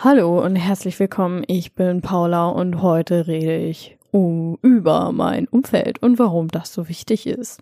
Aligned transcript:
Hallo 0.00 0.44
und 0.44 0.54
herzlich 0.54 1.00
willkommen. 1.00 1.42
Ich 1.48 1.74
bin 1.74 2.02
Paula 2.02 2.50
und 2.50 2.82
heute 2.82 3.26
rede 3.26 3.56
ich 3.56 3.98
über 4.12 5.10
mein 5.10 5.48
Umfeld 5.48 6.00
und 6.00 6.20
warum 6.20 6.46
das 6.46 6.72
so 6.72 6.88
wichtig 6.88 7.26
ist. 7.26 7.60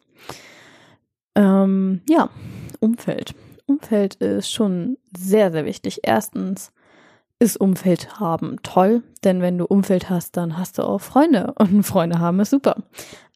Ähm, 1.34 2.02
ja, 2.06 2.28
Umfeld. 2.78 3.34
Umfeld 3.64 4.16
ist 4.16 4.52
schon 4.52 4.98
sehr, 5.16 5.50
sehr 5.50 5.64
wichtig. 5.64 6.00
Erstens 6.02 6.72
ist 7.38 7.56
Umfeld 7.58 8.20
haben 8.20 8.58
toll, 8.62 9.02
denn 9.24 9.40
wenn 9.40 9.56
du 9.56 9.64
Umfeld 9.64 10.10
hast, 10.10 10.36
dann 10.36 10.58
hast 10.58 10.76
du 10.76 10.82
auch 10.82 11.00
Freunde 11.00 11.54
und 11.58 11.82
Freunde 11.84 12.18
haben 12.18 12.40
ist 12.40 12.50
super. 12.50 12.76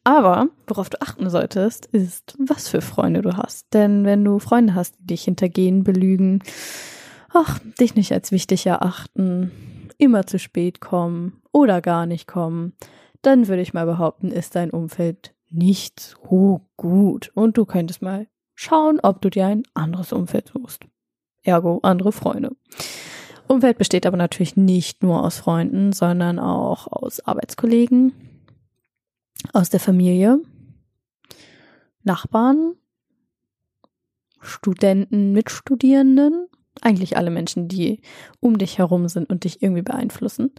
Aber 0.03 0.47
worauf 0.67 0.91
du 0.91 1.01
achten 1.01 1.27
solltest, 1.31 1.87
ist, 1.87 2.37
was 2.37 2.67
für 2.67 2.81
Freunde 2.81 3.23
du 3.23 3.35
hast. 3.35 3.65
Denn 3.73 4.05
wenn 4.05 4.23
du 4.23 4.37
Freunde 4.37 4.75
hast, 4.75 4.93
die 4.99 5.07
dich 5.07 5.23
hintergehen, 5.23 5.83
belügen, 5.83 6.43
ach, 7.33 7.59
dich 7.79 7.95
nicht 7.95 8.11
als 8.11 8.31
wichtig 8.31 8.65
erachten, 8.65 9.51
immer 9.97 10.25
zu 10.25 10.39
spät 10.39 10.81
kommen 10.81 11.41
oder 11.51 11.81
gar 11.81 12.05
nicht 12.05 12.27
kommen, 12.27 12.73
dann 13.21 13.47
würde 13.47 13.61
ich 13.61 13.73
mal 13.73 13.85
behaupten, 13.85 14.31
ist 14.31 14.55
dein 14.55 14.71
Umfeld 14.71 15.33
nicht 15.49 15.99
so 15.99 16.61
gut. 16.77 17.31
Und 17.35 17.57
du 17.57 17.65
könntest 17.65 18.01
mal 18.01 18.27
schauen, 18.55 18.99
ob 19.01 19.21
du 19.21 19.29
dir 19.29 19.45
ein 19.45 19.63
anderes 19.73 20.13
Umfeld 20.13 20.51
suchst. 20.53 20.85
Ergo 21.43 21.79
andere 21.83 22.11
Freunde. 22.11 22.55
Umfeld 23.47 23.77
besteht 23.77 24.05
aber 24.05 24.17
natürlich 24.17 24.55
nicht 24.55 25.03
nur 25.03 25.23
aus 25.23 25.39
Freunden, 25.39 25.91
sondern 25.91 26.39
auch 26.39 26.87
aus 26.87 27.19
Arbeitskollegen, 27.19 28.13
aus 29.51 29.69
der 29.69 29.79
Familie, 29.79 30.39
Nachbarn, 32.03 32.75
Studenten, 34.39 35.33
Mitstudierenden, 35.33 36.47
eigentlich 36.81 37.17
alle 37.17 37.31
Menschen, 37.31 37.67
die 37.67 38.01
um 38.39 38.57
dich 38.57 38.77
herum 38.77 39.07
sind 39.07 39.29
und 39.29 39.43
dich 39.43 39.61
irgendwie 39.61 39.81
beeinflussen. 39.81 40.51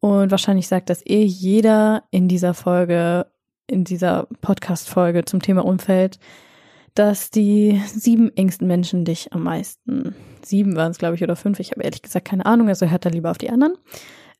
Und 0.00 0.30
wahrscheinlich 0.30 0.68
sagt 0.68 0.90
das 0.90 1.04
eh 1.06 1.24
jeder 1.24 2.04
in 2.10 2.28
dieser 2.28 2.54
Folge, 2.54 3.26
in 3.66 3.84
dieser 3.84 4.28
Podcast-Folge 4.42 5.24
zum 5.24 5.40
Thema 5.40 5.64
Umfeld, 5.64 6.18
dass 6.94 7.30
die 7.30 7.80
sieben 7.86 8.34
engsten 8.36 8.66
Menschen 8.66 9.04
dich 9.04 9.32
am 9.32 9.42
meisten, 9.42 10.14
sieben 10.42 10.76
waren 10.76 10.90
es 10.90 10.98
glaube 10.98 11.14
ich 11.14 11.22
oder 11.22 11.36
fünf, 11.36 11.60
ich 11.60 11.70
habe 11.72 11.82
ehrlich 11.82 12.02
gesagt 12.02 12.26
keine 12.26 12.46
Ahnung, 12.46 12.68
also 12.68 12.88
hört 12.88 13.04
da 13.04 13.10
lieber 13.10 13.30
auf 13.30 13.38
die 13.38 13.50
anderen, 13.50 13.74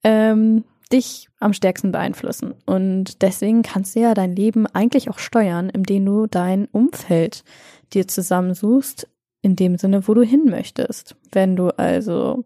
ähm, 0.04 0.64
dich 0.92 1.28
am 1.40 1.52
stärksten 1.52 1.92
beeinflussen. 1.92 2.54
Und 2.64 3.22
deswegen 3.22 3.62
kannst 3.62 3.96
du 3.96 4.00
ja 4.00 4.14
dein 4.14 4.34
Leben 4.34 4.66
eigentlich 4.66 5.10
auch 5.10 5.18
steuern, 5.18 5.68
indem 5.68 6.06
du 6.06 6.26
dein 6.26 6.66
Umfeld 6.66 7.44
dir 7.92 8.06
zusammensuchst, 8.06 9.08
in 9.46 9.54
dem 9.54 9.78
Sinne, 9.78 10.08
wo 10.08 10.14
du 10.14 10.22
hin 10.22 10.46
möchtest. 10.46 11.14
Wenn 11.30 11.54
du 11.54 11.68
also 11.78 12.44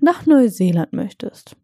nach 0.00 0.24
Neuseeland 0.24 0.92
möchtest, 0.92 1.56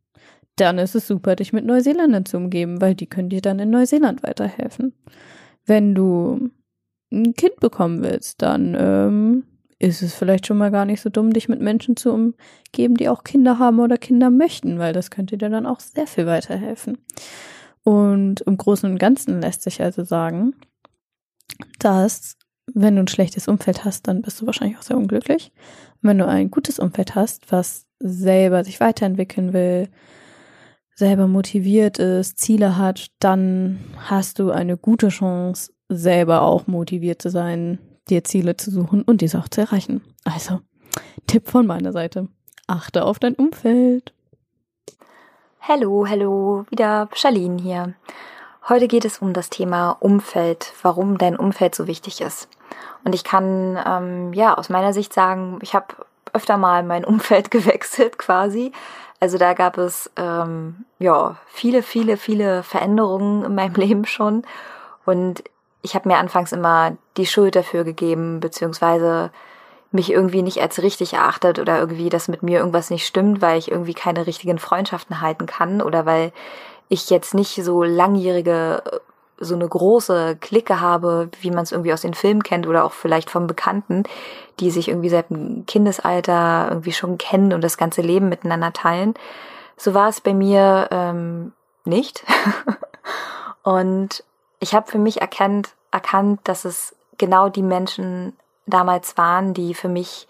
dann 0.56 0.78
ist 0.78 0.97
es 0.97 1.06
super, 1.06 1.37
dich 1.37 1.53
mit 1.53 1.65
Neuseeländern 1.65 2.27
zu 2.27 2.38
umgeben, 2.38 2.81
weil 2.81 2.97
die 2.97 3.06
können 3.06 3.28
dir 3.28 3.41
dann 3.41 3.61
in 3.61 3.71
Neuseeland 3.71 4.25
weiterhelfen. 4.25 4.94
Wenn 5.65 5.94
du 5.94 6.50
ein 7.12 7.34
Kind 7.34 7.61
bekommen 7.61 8.03
willst, 8.03 8.43
dann 8.43 8.77
ähm, 8.77 9.44
ist 9.78 10.03
es 10.03 10.17
vielleicht 10.17 10.49
schon 10.49 10.59
mal 10.59 10.72
gar 10.72 10.87
nicht 10.87 11.03
so 11.03 11.09
dumm, 11.09 11.32
dich 11.32 11.49
mit 11.49 11.61
Menschen 11.61 11.94
zu 11.94 12.12
umgeben, 12.12 12.97
die 12.97 13.09
auch 13.09 13.22
Kinder 13.22 13.61
haben 13.61 13.78
oder 13.78 13.97
Kinder 13.97 14.28
möchten, 14.28 14.81
weil 14.81 14.93
das 14.93 15.12
könnte 15.12 15.38
dir 15.38 15.50
dann 15.50 15.67
auch 15.67 15.78
sehr 15.78 16.09
viel 16.09 16.27
weiterhelfen. 16.27 16.99
Und 17.84 18.41
im 18.41 18.56
Großen 18.56 18.91
und 18.91 18.99
Ganzen 18.99 19.41
lässt 19.41 19.62
sich 19.62 19.81
also 19.81 20.03
sagen, 20.03 20.56
dass 21.78 22.37
wenn 22.75 22.97
du 22.97 23.03
ein 23.03 23.08
schlechtes 23.08 23.48
Umfeld 23.48 23.84
hast, 23.84 24.08
dann 24.08 24.22
bist 24.22 24.41
du 24.41 24.47
wahrscheinlich 24.47 24.78
auch 24.78 24.82
sehr 24.82 24.97
unglücklich. 24.97 25.53
Und 26.03 26.10
wenn 26.10 26.19
du 26.19 26.26
ein 26.26 26.50
gutes 26.50 26.78
Umfeld 26.78 27.14
hast, 27.14 27.53
was 27.53 27.86
selber 27.98 28.64
sich 28.64 28.81
weiterentwickeln 28.81 29.53
will, 29.53 29.88
selber 30.94 31.26
motiviert 31.26 31.98
ist, 31.98 32.38
Ziele 32.38 32.76
hat, 32.76 33.08
dann 33.20 33.81
hast 33.97 34.38
du 34.38 34.50
eine 34.50 34.76
gute 34.76 35.08
Chance, 35.08 35.72
selber 35.88 36.42
auch 36.42 36.66
motiviert 36.66 37.20
zu 37.22 37.31
sein, 37.31 37.78
dir 38.08 38.25
Ziele 38.25 38.56
zu 38.56 38.70
suchen 38.70 39.02
und 39.02 39.20
diese 39.20 39.38
auch 39.38 39.48
zu 39.48 39.60
erreichen. 39.60 40.02
Also, 40.25 40.60
Tipp 41.26 41.48
von 41.48 41.66
meiner 41.66 41.92
Seite. 41.92 42.28
Achte 42.66 43.04
auf 43.04 43.19
dein 43.19 43.34
Umfeld. 43.34 44.12
Hallo, 45.60 46.06
hallo, 46.08 46.64
wieder 46.70 47.08
Charlene 47.14 47.60
hier. 47.60 47.94
Heute 48.70 48.86
geht 48.86 49.04
es 49.04 49.19
um 49.19 49.32
das 49.32 49.50
Thema 49.50 49.97
Umfeld, 49.98 50.75
warum 50.82 51.19
dein 51.19 51.34
Umfeld 51.34 51.75
so 51.75 51.88
wichtig 51.88 52.20
ist. 52.20 52.48
Und 53.03 53.16
ich 53.16 53.25
kann 53.25 53.76
ähm, 53.84 54.32
ja 54.32 54.56
aus 54.56 54.69
meiner 54.69 54.92
Sicht 54.92 55.12
sagen, 55.12 55.58
ich 55.60 55.75
habe 55.75 55.86
öfter 56.32 56.56
mal 56.56 56.84
mein 56.84 57.04
Umfeld 57.04 57.50
gewechselt 57.50 58.16
quasi. 58.16 58.70
Also 59.19 59.38
da 59.38 59.54
gab 59.54 59.76
es 59.76 60.08
ähm, 60.14 60.84
ja 61.00 61.36
viele, 61.48 61.82
viele, 61.82 62.16
viele 62.16 62.62
Veränderungen 62.62 63.44
in 63.44 63.56
meinem 63.56 63.75
Leben 63.75 64.04
schon. 64.04 64.44
Und 65.04 65.42
ich 65.82 65.97
habe 65.97 66.08
mir 66.08 66.19
anfangs 66.19 66.52
immer 66.52 66.97
die 67.16 67.26
Schuld 67.26 67.56
dafür 67.56 67.82
gegeben, 67.82 68.38
beziehungsweise 68.38 69.32
mich 69.90 70.12
irgendwie 70.12 70.43
nicht 70.43 70.62
als 70.62 70.81
richtig 70.81 71.14
erachtet 71.14 71.58
oder 71.58 71.81
irgendwie, 71.81 72.08
dass 72.08 72.28
mit 72.28 72.44
mir 72.44 72.61
irgendwas 72.61 72.90
nicht 72.90 73.05
stimmt, 73.05 73.43
weil 73.43 73.58
ich 73.58 73.69
irgendwie 73.69 73.94
keine 73.94 74.28
richtigen 74.28 74.61
Freundschaften 74.61 75.20
halten 75.20 75.46
kann 75.46 75.82
oder 75.82 76.06
weil 76.06 76.31
ich 76.90 77.08
jetzt 77.08 77.32
nicht 77.32 77.54
so 77.64 77.82
langjährige 77.82 78.82
so 79.38 79.54
eine 79.54 79.66
große 79.66 80.37
Clique 80.38 80.81
habe, 80.81 81.31
wie 81.40 81.50
man 81.50 81.62
es 81.62 81.72
irgendwie 81.72 81.94
aus 81.94 82.02
den 82.02 82.12
Filmen 82.12 82.42
kennt 82.42 82.66
oder 82.66 82.84
auch 82.84 82.92
vielleicht 82.92 83.31
vom 83.31 83.46
Bekannten, 83.46 84.02
die 84.60 84.70
sich 84.70 84.88
irgendwie 84.88 85.08
seit 85.08 85.31
dem 85.31 85.64
Kindesalter 85.64 86.66
irgendwie 86.69 86.92
schon 86.92 87.16
kennen 87.16 87.54
und 87.54 87.64
das 87.64 87.78
ganze 87.78 88.02
Leben 88.02 88.28
miteinander 88.28 88.75
teilen. 88.75 89.14
So 89.78 89.94
war 89.94 90.10
es 90.10 90.20
bei 90.20 90.34
mir 90.34 90.88
ähm, 90.90 91.52
nicht. 91.87 92.22
und 93.62 94.22
ich 94.58 94.75
habe 94.75 94.90
für 94.90 94.98
mich 94.98 95.22
erkannt, 95.22 95.70
erkannt, 95.90 96.40
dass 96.44 96.66
es 96.66 96.94
genau 97.16 97.48
die 97.48 97.62
Menschen 97.62 98.37
damals 98.66 99.16
waren, 99.16 99.54
die 99.54 99.72
für 99.72 99.88
mich 99.88 100.28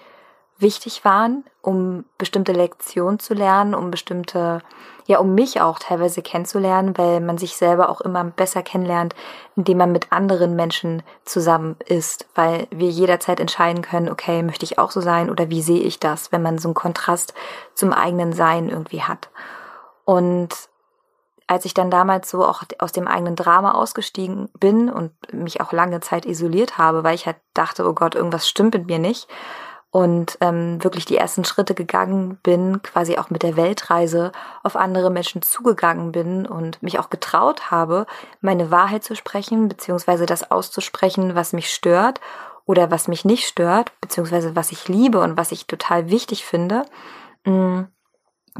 wichtig 0.60 1.04
waren, 1.04 1.44
um 1.62 2.04
bestimmte 2.18 2.52
Lektionen 2.52 3.18
zu 3.18 3.34
lernen, 3.34 3.74
um 3.74 3.90
bestimmte, 3.90 4.60
ja, 5.06 5.18
um 5.18 5.34
mich 5.34 5.60
auch 5.60 5.78
teilweise 5.78 6.22
kennenzulernen, 6.22 6.96
weil 6.96 7.20
man 7.20 7.38
sich 7.38 7.56
selber 7.56 7.88
auch 7.88 8.00
immer 8.00 8.24
besser 8.24 8.62
kennenlernt, 8.62 9.14
indem 9.56 9.78
man 9.78 9.92
mit 9.92 10.12
anderen 10.12 10.56
Menschen 10.56 11.02
zusammen 11.24 11.76
ist, 11.86 12.26
weil 12.34 12.66
wir 12.70 12.88
jederzeit 12.88 13.40
entscheiden 13.40 13.82
können, 13.82 14.08
okay, 14.08 14.42
möchte 14.42 14.64
ich 14.64 14.78
auch 14.78 14.90
so 14.90 15.00
sein 15.00 15.30
oder 15.30 15.50
wie 15.50 15.62
sehe 15.62 15.82
ich 15.82 16.00
das, 16.00 16.32
wenn 16.32 16.42
man 16.42 16.58
so 16.58 16.68
einen 16.68 16.74
Kontrast 16.74 17.34
zum 17.74 17.92
eigenen 17.92 18.32
Sein 18.32 18.68
irgendwie 18.68 19.02
hat. 19.02 19.30
Und 20.04 20.70
als 21.50 21.64
ich 21.64 21.74
dann 21.74 21.90
damals 21.90 22.30
so 22.30 22.44
auch 22.44 22.62
aus 22.78 22.92
dem 22.92 23.08
eigenen 23.08 23.34
Drama 23.34 23.72
ausgestiegen 23.72 24.48
bin 24.60 24.88
und 24.88 25.12
mich 25.32 25.60
auch 25.60 25.72
lange 25.72 25.98
Zeit 25.98 26.24
isoliert 26.24 26.78
habe, 26.78 27.02
weil 27.02 27.16
ich 27.16 27.26
halt 27.26 27.38
dachte, 27.54 27.88
oh 27.88 27.92
Gott, 27.92 28.14
irgendwas 28.14 28.48
stimmt 28.48 28.74
mit 28.74 28.86
mir 28.86 29.00
nicht, 29.00 29.26
und 29.90 30.38
ähm, 30.40 30.82
wirklich 30.84 31.04
die 31.04 31.16
ersten 31.16 31.44
Schritte 31.44 31.74
gegangen 31.74 32.38
bin, 32.42 32.80
quasi 32.82 33.18
auch 33.18 33.30
mit 33.30 33.42
der 33.42 33.56
Weltreise 33.56 34.30
auf 34.62 34.76
andere 34.76 35.10
Menschen 35.10 35.42
zugegangen 35.42 36.12
bin 36.12 36.46
und 36.46 36.80
mich 36.82 36.98
auch 37.00 37.10
getraut 37.10 37.70
habe, 37.72 38.06
meine 38.40 38.70
Wahrheit 38.70 39.02
zu 39.02 39.16
sprechen, 39.16 39.68
beziehungsweise 39.68 40.26
das 40.26 40.50
auszusprechen, 40.50 41.34
was 41.34 41.52
mich 41.52 41.72
stört 41.72 42.20
oder 42.66 42.90
was 42.92 43.08
mich 43.08 43.24
nicht 43.24 43.48
stört, 43.48 43.92
beziehungsweise 44.00 44.54
was 44.54 44.70
ich 44.70 44.86
liebe 44.86 45.18
und 45.18 45.36
was 45.36 45.50
ich 45.50 45.66
total 45.66 46.08
wichtig 46.08 46.44
finde, 46.44 46.84
mm, 47.44 47.82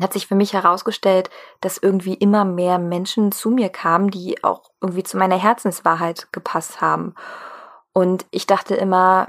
hat 0.00 0.12
sich 0.12 0.26
für 0.26 0.35
mich 0.35 0.53
herausgestellt, 0.53 1.31
dass 1.61 1.79
irgendwie 1.79 2.15
immer 2.15 2.44
mehr 2.44 2.79
Menschen 2.79 3.31
zu 3.31 3.50
mir 3.50 3.69
kamen, 3.69 4.11
die 4.11 4.43
auch 4.43 4.71
irgendwie 4.81 5.05
zu 5.05 5.17
meiner 5.17 5.38
Herzenswahrheit 5.38 6.29
gepasst 6.33 6.81
haben. 6.81 7.15
Und 7.93 8.26
ich 8.31 8.47
dachte 8.47 8.75
immer, 8.75 9.29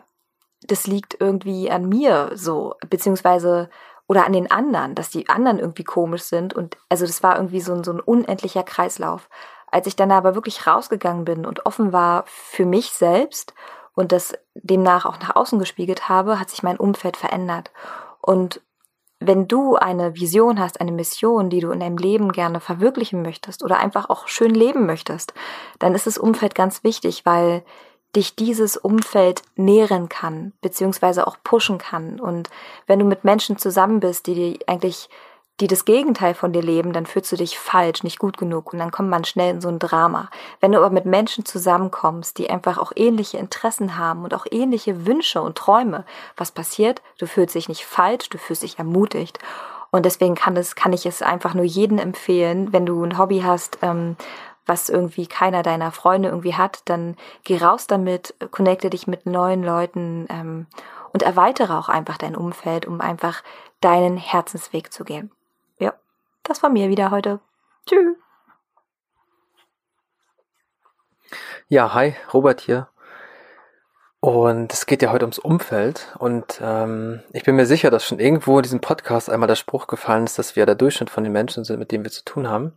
das 0.62 0.88
liegt 0.88 1.20
irgendwie 1.20 1.72
an 1.72 1.88
mir 1.90 2.32
so, 2.36 2.76
beziehungsweise 2.90 3.70
oder 4.08 4.26
an 4.26 4.34
den 4.34 4.52
anderen, 4.52 4.94
dass 4.94 5.10
die 5.10 5.30
anderen 5.30 5.58
irgendwie 5.58 5.86
komisch 5.86 6.24
sind. 6.24 6.54
Und 6.54 6.78
also 6.90 7.06
das 7.06 7.24
war 7.24 7.38
irgendwie 7.38 7.62
so 7.62 7.74
ein, 7.74 7.84
so 7.84 7.94
ein 7.94 8.02
unendlicher 8.02 8.64
Kreislauf. 8.64 9.30
Als 9.68 9.88
ich 9.88 9.96
dann 9.96 10.12
aber 10.12 10.36
wirklich 10.36 10.68
rausgegangen 10.68 11.24
bin 11.24 11.46
und 11.46 11.66
offen 11.66 11.94
war 11.94 12.26
für 12.28 12.66
mich 12.66 12.92
selbst 12.92 13.54
und 13.94 14.12
das 14.12 14.34
demnach 14.54 15.06
auch 15.06 15.18
nach 15.20 15.36
außen 15.36 15.60
gespiegelt 15.60 16.10
habe, 16.10 16.40
hat 16.40 16.50
sich 16.50 16.62
mein 16.62 16.78
Umfeld 16.78 17.16
verändert. 17.16 17.72
Und 18.22 18.62
wenn 19.22 19.48
du 19.48 19.76
eine 19.76 20.16
Vision 20.16 20.60
hast, 20.60 20.82
eine 20.82 20.92
Mission, 20.92 21.50
die 21.50 21.60
du 21.60 21.72
in 21.72 21.80
deinem 21.80 21.98
Leben 21.98 22.32
gerne 22.32 22.60
verwirklichen 22.60 23.22
möchtest 23.22 23.64
oder 23.64 23.80
einfach 23.80 24.10
auch 24.10 24.28
schön 24.28 24.54
leben 24.54 24.86
möchtest, 24.86 25.34
dann 25.80 25.96
ist 25.96 26.08
das 26.08 26.18
Umfeld 26.18 26.56
ganz 26.56 26.84
wichtig, 26.84 27.26
weil 27.26 27.64
dich 28.16 28.36
dieses 28.36 28.78
Umfeld 28.78 29.42
nähren 29.56 30.10
kann, 30.10 30.54
beziehungsweise 30.62 31.28
auch 31.28 31.38
pushen 31.44 31.78
kann. 31.78 32.20
Und 32.20 32.50
wenn 32.88 33.00
du 33.00 33.06
mit 33.06 33.24
Menschen 33.24 33.58
zusammen 33.58 34.00
bist, 34.00 34.28
die 34.28 34.36
dir 34.36 34.60
eigentlich, 34.68 35.10
die 35.60 35.68
das 35.68 35.86
Gegenteil 35.86 36.34
von 36.34 36.52
dir 36.52 36.62
leben, 36.62 36.92
dann 36.92 37.06
fühlst 37.06 37.32
du 37.32 37.36
dich 37.38 37.58
falsch, 37.58 38.04
nicht 38.04 38.20
gut 38.20 38.38
genug 38.38 38.74
und 38.74 38.80
dann 38.80 38.92
kommt 38.92 39.10
man 39.10 39.24
schnell 39.24 39.52
in 39.52 39.62
so 39.62 39.70
ein 39.70 39.80
Drama. 39.80 40.30
Wenn 40.60 40.72
du 40.72 40.80
aber 40.80 40.90
mit 40.90 41.06
Menschen 41.06 41.46
zusammenkommst, 41.46 42.38
die 42.38 42.50
einfach 42.50 42.78
auch 42.78 42.92
ähnliche 42.96 43.38
Interessen 43.38 43.98
haben 43.98 44.24
und 44.24 44.34
auch 44.34 44.46
ähnliche 44.50 45.06
Wünsche 45.06 45.42
und 45.42 45.58
Träume, 45.58 46.04
was 46.36 46.52
passiert? 46.52 47.02
Du 47.20 47.28
fühlst 47.28 47.56
dich 47.56 47.70
nicht 47.70 47.86
falsch, 47.86 48.30
du 48.30 48.38
fühlst 48.38 48.64
dich 48.64 48.80
ermutigt. 48.80 49.40
Und 49.92 50.06
deswegen 50.06 50.36
kann, 50.36 50.56
es, 50.56 50.76
kann 50.76 50.94
ich 50.94 51.06
es 51.06 51.22
einfach 51.22 51.54
nur 51.54 51.66
jedem 51.66 51.98
empfehlen, 51.98 52.72
wenn 52.72 52.86
du 52.86 53.04
ein 53.04 53.18
Hobby 53.18 53.42
hast, 53.42 53.78
ähm, 53.82 54.16
was 54.66 54.90
irgendwie 54.90 55.28
keiner 55.28 55.64
deiner 55.64 55.92
Freunde 55.92 56.30
irgendwie 56.30 56.56
hat, 56.56 56.82
dann 56.86 57.16
geh 57.44 57.58
raus 57.58 57.88
damit, 57.88 58.36
connecte 58.52 58.90
dich 58.90 59.08
mit 59.08 59.26
neuen 59.26 59.64
Leuten 59.64 60.28
ähm, 60.30 60.68
und 61.14 61.24
erweitere 61.24 61.78
auch 61.78 61.90
einfach 61.90 62.18
dein 62.18 62.36
Umfeld, 62.36 62.86
um 62.86 63.02
einfach 63.02 63.44
deinen 63.82 64.18
Herzensweg 64.18 64.94
zu 64.94 65.04
gehen. 65.04 65.32
Ja, 65.80 65.94
das 66.44 66.64
war 66.64 66.70
mir 66.70 66.90
wieder 66.90 67.12
heute. 67.12 67.40
Tschüss. 67.88 68.16
Ja, 71.68 71.94
hi, 71.94 72.16
Robert 72.34 72.62
hier. 72.62 72.88
Und 74.20 74.72
es 74.72 74.86
geht 74.86 75.02
ja 75.02 75.12
heute 75.12 75.26
ums 75.26 75.40
Umfeld. 75.40 76.14
Und 76.20 76.62
ähm, 76.62 77.22
ich 77.34 77.44
bin 77.44 77.56
mir 77.56 77.66
sicher, 77.66 77.90
dass 77.90 78.06
schon 78.06 78.20
irgendwo 78.20 78.58
in 78.58 78.64
diesem 78.64 78.80
Podcast 78.80 79.32
einmal 79.32 79.48
der 79.48 79.56
Spruch 79.56 79.88
gefallen 79.88 80.26
ist, 80.26 80.38
dass 80.38 80.56
wir 80.56 80.68
der 80.68 80.76
Durchschnitt 80.76 81.10
von 81.10 81.24
den 81.24 81.34
Menschen 81.34 81.64
sind, 81.64 81.80
mit 81.80 81.92
denen 81.92 82.04
wir 82.04 82.12
zu 82.12 82.24
tun 82.24 82.48
haben. 82.48 82.74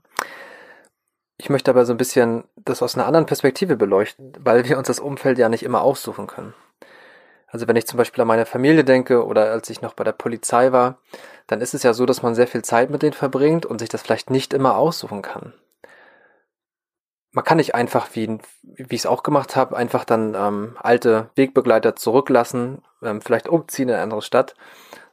Ich 1.45 1.51
möchte 1.51 1.71
aber 1.71 1.85
so 1.85 1.93
ein 1.93 1.99
bisschen 1.99 2.45
das 2.57 2.83
aus 2.83 2.95
einer 2.95 3.05
anderen 3.05 3.27
Perspektive 3.27 3.77
beleuchten, 3.77 4.33
weil 4.39 4.67
wir 4.67 4.79
uns 4.79 4.87
das 4.87 4.99
Umfeld 4.99 5.37
ja 5.37 5.51
nicht 5.51 5.63
immer 5.63 5.83
aussuchen 5.83 6.27
können. 6.27 6.55
Also 7.49 7.69
wenn 7.69 7.77
ich 7.77 7.87
zum 7.87 7.99
Beispiel 7.99 8.23
an 8.23 8.29
meine 8.29 8.47
Familie 8.47 8.83
denke 8.83 9.27
oder 9.27 9.53
als 9.53 9.69
ich 9.69 9.83
noch 9.83 9.93
bei 9.93 10.05
der 10.05 10.13
Polizei 10.13 10.73
war, 10.73 10.97
dann 11.47 11.61
ist 11.61 11.75
es 11.75 11.83
ja 11.83 11.93
so, 11.93 12.07
dass 12.07 12.23
man 12.23 12.35
sehr 12.35 12.47
viel 12.47 12.63
Zeit 12.63 12.89
mit 12.89 13.03
denen 13.03 13.13
verbringt 13.13 13.67
und 13.67 13.81
sich 13.81 13.91
das 13.91 14.01
vielleicht 14.01 14.31
nicht 14.31 14.55
immer 14.55 14.79
aussuchen 14.79 15.21
kann. 15.21 15.53
Man 17.31 17.45
kann 17.45 17.59
nicht 17.59 17.75
einfach, 17.75 18.09
wie, 18.15 18.39
wie 18.63 18.95
ich 18.95 19.03
es 19.03 19.07
auch 19.07 19.23
gemacht 19.23 19.55
habe, 19.55 19.77
einfach 19.77 20.07
dann 20.07 20.35
ähm, 20.35 20.79
alte 20.83 21.29
Wegbegleiter 21.35 21.95
zurücklassen, 21.95 22.81
ähm, 23.03 23.21
vielleicht 23.21 23.49
umziehen 23.49 23.91
in 23.91 23.97
eine 23.97 24.05
andere 24.05 24.23
Stadt, 24.23 24.55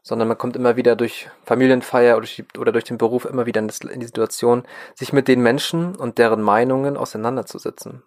sondern 0.04 0.28
man 0.28 0.38
kommt 0.38 0.56
immer 0.56 0.76
wieder 0.76 0.96
durch 0.96 1.30
Familienfeier 1.46 2.18
oder, 2.18 2.28
oder 2.58 2.72
durch 2.72 2.86
den 2.86 2.98
Beruf 2.98 3.26
immer 3.26 3.46
wieder 3.46 3.60
in, 3.60 3.68
das, 3.68 3.80
in 3.80 4.00
die 4.00 4.06
Situation, 4.06 4.64
sich 4.96 5.14
mit 5.14 5.28
den 5.28 5.42
Menschen 5.42 5.96
und 5.96 6.18
deren 6.18 6.42
Meinungen 6.42 6.98
auseinanderzusetzen. 6.98 8.04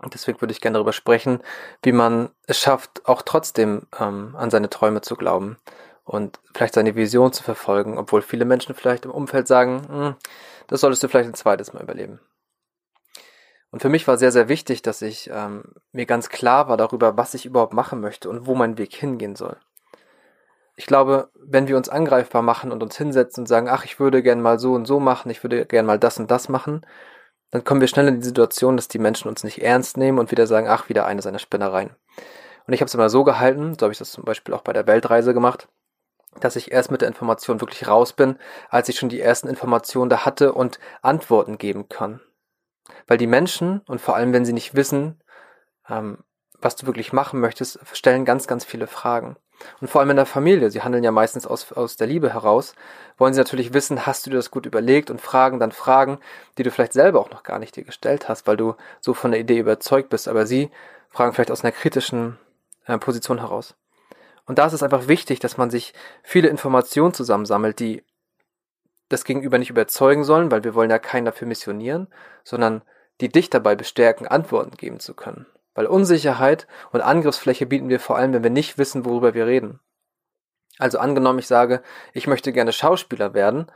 Und 0.00 0.14
deswegen 0.14 0.40
würde 0.40 0.52
ich 0.52 0.60
gerne 0.60 0.74
darüber 0.74 0.92
sprechen, 0.92 1.40
wie 1.82 1.92
man 1.92 2.28
es 2.46 2.58
schafft, 2.58 3.06
auch 3.06 3.22
trotzdem 3.22 3.82
ähm, 3.98 4.36
an 4.36 4.50
seine 4.50 4.70
Träume 4.70 5.00
zu 5.00 5.16
glauben 5.16 5.56
und 6.04 6.38
vielleicht 6.54 6.74
seine 6.74 6.94
Vision 6.94 7.32
zu 7.32 7.42
verfolgen, 7.42 7.98
obwohl 7.98 8.22
viele 8.22 8.44
Menschen 8.44 8.74
vielleicht 8.74 9.06
im 9.06 9.10
Umfeld 9.10 9.48
sagen, 9.48 9.82
hm, 9.88 10.14
das 10.66 10.80
solltest 10.82 11.02
du 11.02 11.08
vielleicht 11.08 11.30
ein 11.30 11.34
zweites 11.34 11.72
Mal 11.72 11.82
überleben. 11.82 12.20
Und 13.70 13.80
für 13.80 13.88
mich 13.88 14.06
war 14.06 14.18
sehr, 14.18 14.30
sehr 14.30 14.48
wichtig, 14.48 14.82
dass 14.82 15.02
ich 15.02 15.30
ähm, 15.32 15.64
mir 15.90 16.06
ganz 16.06 16.28
klar 16.28 16.68
war 16.68 16.76
darüber, 16.76 17.16
was 17.16 17.34
ich 17.34 17.44
überhaupt 17.44 17.72
machen 17.72 18.00
möchte 18.00 18.28
und 18.28 18.46
wo 18.46 18.54
mein 18.54 18.78
Weg 18.78 18.94
hingehen 18.94 19.34
soll 19.34 19.56
ich 20.76 20.86
glaube, 20.86 21.30
wenn 21.34 21.68
wir 21.68 21.76
uns 21.76 21.88
angreifbar 21.88 22.42
machen 22.42 22.72
und 22.72 22.82
uns 22.82 22.96
hinsetzen 22.96 23.42
und 23.42 23.46
sagen, 23.46 23.68
ach, 23.68 23.84
ich 23.84 24.00
würde 24.00 24.22
gern 24.22 24.40
mal 24.40 24.58
so 24.58 24.72
und 24.74 24.86
so 24.86 24.98
machen, 25.00 25.30
ich 25.30 25.42
würde 25.42 25.66
gern 25.66 25.86
mal 25.86 25.98
das 25.98 26.18
und 26.18 26.30
das 26.30 26.48
machen, 26.48 26.84
dann 27.50 27.62
kommen 27.62 27.80
wir 27.80 27.88
schnell 27.88 28.08
in 28.08 28.16
die 28.20 28.26
Situation, 28.26 28.76
dass 28.76 28.88
die 28.88 28.98
Menschen 28.98 29.28
uns 29.28 29.44
nicht 29.44 29.62
ernst 29.62 29.96
nehmen 29.96 30.18
und 30.18 30.32
wieder 30.32 30.46
sagen, 30.46 30.66
ach, 30.68 30.88
wieder 30.88 31.06
eine 31.06 31.22
seiner 31.22 31.38
Spinnereien. 31.38 31.90
Und 32.66 32.72
ich 32.72 32.80
habe 32.80 32.86
es 32.86 32.94
immer 32.94 33.10
so 33.10 33.22
gehalten, 33.22 33.76
so 33.78 33.84
habe 33.84 33.92
ich 33.92 33.98
das 33.98 34.10
zum 34.10 34.24
Beispiel 34.24 34.54
auch 34.54 34.62
bei 34.62 34.72
der 34.72 34.86
Weltreise 34.86 35.34
gemacht, 35.34 35.68
dass 36.40 36.56
ich 36.56 36.72
erst 36.72 36.90
mit 36.90 37.00
der 37.00 37.08
Information 37.08 37.60
wirklich 37.60 37.86
raus 37.86 38.12
bin, 38.12 38.38
als 38.68 38.88
ich 38.88 38.98
schon 38.98 39.08
die 39.08 39.20
ersten 39.20 39.48
Informationen 39.48 40.10
da 40.10 40.24
hatte 40.24 40.52
und 40.52 40.80
Antworten 41.02 41.58
geben 41.58 41.88
kann. 41.88 42.20
Weil 43.06 43.18
die 43.18 43.28
Menschen, 43.28 43.80
und 43.86 44.00
vor 44.00 44.16
allem 44.16 44.32
wenn 44.32 44.44
sie 44.44 44.52
nicht 44.52 44.74
wissen, 44.74 45.22
ähm, 45.88 46.24
was 46.58 46.76
du 46.76 46.86
wirklich 46.86 47.12
machen 47.12 47.38
möchtest, 47.38 47.78
stellen 47.92 48.24
ganz, 48.24 48.46
ganz 48.46 48.64
viele 48.64 48.86
Fragen. 48.86 49.36
Und 49.80 49.88
vor 49.88 50.00
allem 50.00 50.10
in 50.10 50.16
der 50.16 50.26
Familie, 50.26 50.70
sie 50.70 50.82
handeln 50.82 51.04
ja 51.04 51.10
meistens 51.10 51.46
aus, 51.46 51.72
aus 51.72 51.96
der 51.96 52.06
Liebe 52.06 52.32
heraus, 52.32 52.74
wollen 53.18 53.34
sie 53.34 53.40
natürlich 53.40 53.72
wissen, 53.72 54.06
hast 54.06 54.26
du 54.26 54.30
dir 54.30 54.36
das 54.36 54.50
gut 54.50 54.66
überlegt 54.66 55.10
und 55.10 55.20
fragen 55.20 55.60
dann 55.60 55.72
Fragen, 55.72 56.18
die 56.58 56.62
du 56.62 56.70
vielleicht 56.70 56.92
selber 56.92 57.20
auch 57.20 57.30
noch 57.30 57.42
gar 57.42 57.58
nicht 57.58 57.76
dir 57.76 57.84
gestellt 57.84 58.28
hast, 58.28 58.46
weil 58.46 58.56
du 58.56 58.74
so 59.00 59.14
von 59.14 59.30
der 59.30 59.40
Idee 59.40 59.58
überzeugt 59.58 60.10
bist, 60.10 60.28
aber 60.28 60.46
sie 60.46 60.70
fragen 61.10 61.32
vielleicht 61.32 61.50
aus 61.50 61.64
einer 61.64 61.72
kritischen 61.72 62.38
äh, 62.86 62.98
Position 62.98 63.38
heraus. 63.38 63.74
Und 64.46 64.58
da 64.58 64.66
ist 64.66 64.72
es 64.72 64.82
einfach 64.82 65.08
wichtig, 65.08 65.40
dass 65.40 65.56
man 65.56 65.70
sich 65.70 65.94
viele 66.22 66.48
Informationen 66.48 67.14
zusammensammelt, 67.14 67.78
die 67.80 68.04
das 69.08 69.24
Gegenüber 69.24 69.58
nicht 69.58 69.70
überzeugen 69.70 70.24
sollen, 70.24 70.50
weil 70.50 70.64
wir 70.64 70.74
wollen 70.74 70.90
ja 70.90 70.98
keinen 70.98 71.24
dafür 71.24 71.46
missionieren, 71.46 72.08
sondern 72.42 72.82
die 73.20 73.28
dich 73.28 73.48
dabei 73.48 73.76
bestärken, 73.76 74.26
Antworten 74.26 74.76
geben 74.76 74.98
zu 75.00 75.14
können. 75.14 75.46
Weil 75.74 75.86
Unsicherheit 75.86 76.66
und 76.92 77.00
Angriffsfläche 77.00 77.66
bieten 77.66 77.88
wir 77.88 78.00
vor 78.00 78.16
allem, 78.16 78.32
wenn 78.32 78.42
wir 78.42 78.50
nicht 78.50 78.78
wissen, 78.78 79.04
worüber 79.04 79.34
wir 79.34 79.46
reden. 79.46 79.80
Also 80.78 80.98
angenommen, 80.98 81.38
ich 81.38 81.46
sage, 81.46 81.82
ich 82.12 82.26
möchte 82.26 82.52
gerne 82.52 82.72
Schauspieler 82.72 83.34
werden, 83.34 83.66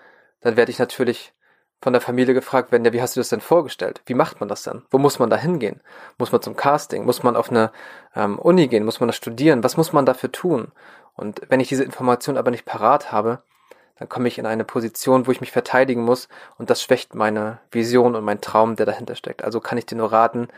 dann 0.40 0.56
werde 0.56 0.70
ich 0.70 0.78
natürlich 0.78 1.32
von 1.80 1.92
der 1.92 2.02
Familie 2.02 2.34
gefragt 2.34 2.72
werden, 2.72 2.84
ja, 2.84 2.92
wie 2.92 3.00
hast 3.00 3.14
du 3.14 3.20
das 3.20 3.28
denn 3.28 3.40
vorgestellt? 3.40 4.02
Wie 4.06 4.14
macht 4.14 4.40
man 4.40 4.48
das 4.48 4.64
denn? 4.64 4.82
Wo 4.90 4.98
muss 4.98 5.20
man 5.20 5.30
da 5.30 5.36
hingehen? 5.36 5.80
Muss 6.18 6.32
man 6.32 6.42
zum 6.42 6.56
Casting? 6.56 7.04
Muss 7.04 7.22
man 7.22 7.36
auf 7.36 7.50
eine 7.50 7.70
ähm, 8.16 8.38
Uni 8.38 8.66
gehen? 8.66 8.84
Muss 8.84 8.98
man 8.98 9.06
das 9.06 9.16
studieren? 9.16 9.62
Was 9.62 9.76
muss 9.76 9.92
man 9.92 10.04
dafür 10.04 10.32
tun? 10.32 10.72
Und 11.14 11.42
wenn 11.48 11.60
ich 11.60 11.68
diese 11.68 11.84
Information 11.84 12.36
aber 12.36 12.50
nicht 12.50 12.64
parat 12.64 13.12
habe, 13.12 13.42
dann 13.96 14.08
komme 14.08 14.28
ich 14.28 14.38
in 14.38 14.46
eine 14.46 14.64
Position, 14.64 15.26
wo 15.26 15.30
ich 15.30 15.40
mich 15.40 15.52
verteidigen 15.52 16.02
muss 16.02 16.28
und 16.56 16.70
das 16.70 16.82
schwächt 16.82 17.14
meine 17.14 17.58
Vision 17.70 18.14
und 18.14 18.24
mein 18.24 18.40
Traum, 18.40 18.76
der 18.76 18.86
dahinter 18.86 19.16
steckt. 19.16 19.42
Also 19.44 19.60
kann 19.60 19.78
ich 19.78 19.86
dir 19.86 19.96
nur 19.96 20.12
raten, 20.12 20.48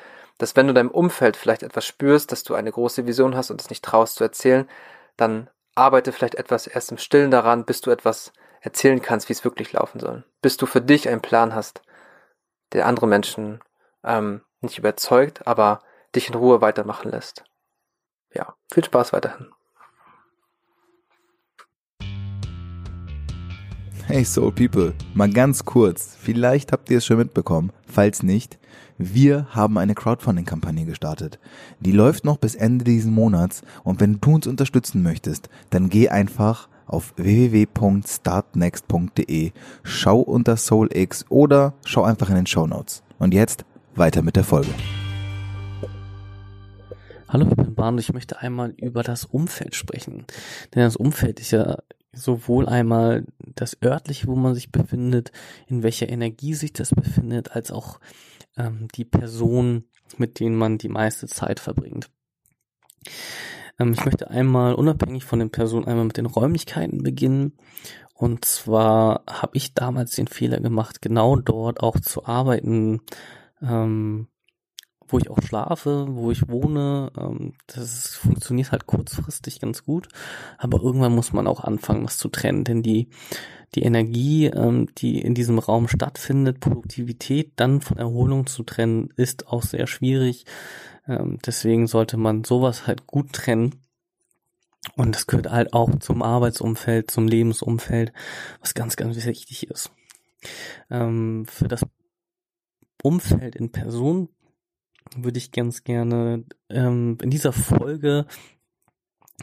dass 0.40 0.56
wenn 0.56 0.66
du 0.66 0.72
deinem 0.72 0.90
Umfeld 0.90 1.36
vielleicht 1.36 1.62
etwas 1.62 1.84
spürst, 1.84 2.32
dass 2.32 2.42
du 2.44 2.54
eine 2.54 2.72
große 2.72 3.06
Vision 3.06 3.36
hast 3.36 3.50
und 3.50 3.60
es 3.60 3.68
nicht 3.68 3.84
traust 3.84 4.14
zu 4.14 4.24
erzählen, 4.24 4.66
dann 5.18 5.50
arbeite 5.74 6.12
vielleicht 6.12 6.34
etwas 6.34 6.66
erst 6.66 6.90
im 6.90 6.98
Stillen 6.98 7.30
daran, 7.30 7.66
bis 7.66 7.82
du 7.82 7.90
etwas 7.90 8.32
erzählen 8.62 9.02
kannst, 9.02 9.28
wie 9.28 9.34
es 9.34 9.44
wirklich 9.44 9.72
laufen 9.72 10.00
soll. 10.00 10.24
Bis 10.40 10.56
du 10.56 10.64
für 10.64 10.80
dich 10.80 11.10
einen 11.10 11.20
Plan 11.20 11.54
hast, 11.54 11.82
der 12.72 12.86
andere 12.86 13.06
Menschen 13.06 13.60
ähm, 14.02 14.40
nicht 14.62 14.78
überzeugt, 14.78 15.46
aber 15.46 15.82
dich 16.16 16.28
in 16.28 16.34
Ruhe 16.34 16.62
weitermachen 16.62 17.10
lässt. 17.10 17.44
Ja, 18.32 18.54
viel 18.72 18.84
Spaß 18.84 19.12
weiterhin. 19.12 19.52
Hey 24.06 24.24
Soul 24.24 24.52
People, 24.52 24.94
mal 25.14 25.30
ganz 25.30 25.66
kurz, 25.66 26.16
vielleicht 26.18 26.72
habt 26.72 26.90
ihr 26.90 26.98
es 26.98 27.04
schon 27.04 27.18
mitbekommen, 27.18 27.72
falls 27.86 28.22
nicht, 28.22 28.58
wir 29.02 29.46
haben 29.48 29.78
eine 29.78 29.94
Crowdfunding-Kampagne 29.94 30.84
gestartet. 30.84 31.38
Die 31.80 31.92
läuft 31.92 32.26
noch 32.26 32.36
bis 32.36 32.54
Ende 32.54 32.84
diesen 32.84 33.14
Monats 33.14 33.62
und 33.82 33.98
wenn 33.98 34.20
du 34.20 34.34
uns 34.34 34.46
unterstützen 34.46 35.02
möchtest, 35.02 35.48
dann 35.70 35.88
geh 35.88 36.10
einfach 36.10 36.68
auf 36.86 37.14
www.startnext.de, 37.16 39.52
schau 39.84 40.20
unter 40.20 40.58
SoulX 40.58 41.24
oder 41.30 41.72
schau 41.86 42.02
einfach 42.02 42.28
in 42.28 42.34
den 42.34 42.46
Show 42.46 42.66
Notes. 42.66 43.02
Und 43.18 43.32
jetzt 43.32 43.64
weiter 43.94 44.20
mit 44.20 44.36
der 44.36 44.44
Folge. 44.44 44.68
Hallo, 47.26 47.46
ich 47.48 47.56
bin 47.56 47.74
Bahn 47.74 47.94
und 47.94 48.00
ich 48.00 48.12
möchte 48.12 48.40
einmal 48.40 48.74
über 48.76 49.02
das 49.02 49.24
Umfeld 49.24 49.74
sprechen. 49.74 50.26
Denn 50.74 50.82
das 50.82 50.96
Umfeld 50.96 51.40
ist 51.40 51.52
ja 51.52 51.78
sowohl 52.12 52.68
einmal 52.68 53.24
das 53.38 53.78
örtliche, 53.82 54.26
wo 54.26 54.34
man 54.34 54.54
sich 54.54 54.70
befindet, 54.70 55.32
in 55.68 55.82
welcher 55.82 56.10
Energie 56.10 56.52
sich 56.52 56.74
das 56.74 56.90
befindet, 56.90 57.52
als 57.52 57.70
auch 57.70 57.98
ähm, 58.56 58.88
die 58.94 59.04
Person, 59.04 59.84
mit 60.16 60.40
denen 60.40 60.56
man 60.56 60.78
die 60.78 60.88
meiste 60.88 61.26
Zeit 61.26 61.60
verbringt. 61.60 62.10
Ähm, 63.78 63.92
ich 63.92 64.04
möchte 64.04 64.30
einmal 64.30 64.74
unabhängig 64.74 65.24
von 65.24 65.38
den 65.38 65.50
Personen 65.50 65.86
einmal 65.86 66.04
mit 66.04 66.16
den 66.16 66.26
Räumlichkeiten 66.26 67.02
beginnen 67.02 67.52
Und 68.14 68.44
zwar 68.44 69.22
habe 69.28 69.56
ich 69.56 69.74
damals 69.74 70.12
den 70.14 70.26
Fehler 70.28 70.60
gemacht, 70.60 71.00
genau 71.00 71.36
dort 71.36 71.80
auch 71.80 71.98
zu 72.00 72.26
arbeiten, 72.26 73.00
ähm, 73.62 74.28
wo 75.08 75.18
ich 75.18 75.30
auch 75.30 75.42
schlafe, 75.42 76.06
wo 76.10 76.30
ich 76.30 76.48
wohne. 76.48 77.10
Ähm, 77.16 77.54
das 77.66 78.14
funktioniert 78.16 78.72
halt 78.72 78.86
kurzfristig 78.86 79.60
ganz 79.60 79.84
gut, 79.84 80.08
aber 80.58 80.82
irgendwann 80.82 81.14
muss 81.14 81.32
man 81.32 81.46
auch 81.46 81.60
anfangen, 81.64 82.04
das 82.04 82.18
zu 82.18 82.28
trennen, 82.28 82.64
denn 82.64 82.82
die 82.82 83.08
die 83.74 83.82
Energie, 83.82 84.46
ähm, 84.46 84.88
die 84.96 85.20
in 85.20 85.34
diesem 85.34 85.58
Raum 85.58 85.88
stattfindet, 85.88 86.60
Produktivität 86.60 87.52
dann 87.56 87.80
von 87.80 87.98
Erholung 87.98 88.46
zu 88.46 88.62
trennen, 88.62 89.10
ist 89.16 89.46
auch 89.48 89.62
sehr 89.62 89.86
schwierig. 89.86 90.44
Ähm, 91.06 91.38
deswegen 91.44 91.86
sollte 91.86 92.16
man 92.16 92.44
sowas 92.44 92.86
halt 92.86 93.06
gut 93.06 93.32
trennen. 93.32 93.76
Und 94.96 95.14
das 95.14 95.26
gehört 95.26 95.50
halt 95.50 95.72
auch 95.72 95.98
zum 95.98 96.22
Arbeitsumfeld, 96.22 97.10
zum 97.10 97.28
Lebensumfeld, 97.28 98.12
was 98.60 98.74
ganz, 98.74 98.96
ganz 98.96 99.24
wichtig 99.24 99.68
ist. 99.68 99.92
Ähm, 100.90 101.44
für 101.46 101.68
das 101.68 101.84
Umfeld 103.02 103.56
in 103.56 103.72
Person 103.72 104.30
würde 105.16 105.38
ich 105.38 105.52
ganz 105.52 105.84
gerne 105.84 106.44
ähm, 106.68 107.18
in 107.22 107.30
dieser 107.30 107.52
Folge 107.52 108.26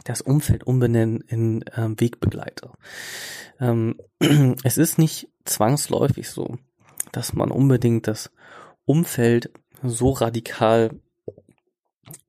das 0.04 0.20
Umfeld 0.20 0.64
umbenennen 0.64 1.20
in 1.20 1.64
ähm, 1.76 1.98
Wegbegleiter. 1.98 2.72
Ähm, 3.60 3.96
es 4.64 4.78
ist 4.78 4.98
nicht 4.98 5.28
zwangsläufig 5.44 6.30
so, 6.30 6.56
dass 7.12 7.32
man 7.32 7.50
unbedingt 7.50 8.06
das 8.06 8.30
Umfeld 8.84 9.50
so 9.82 10.10
radikal 10.10 10.90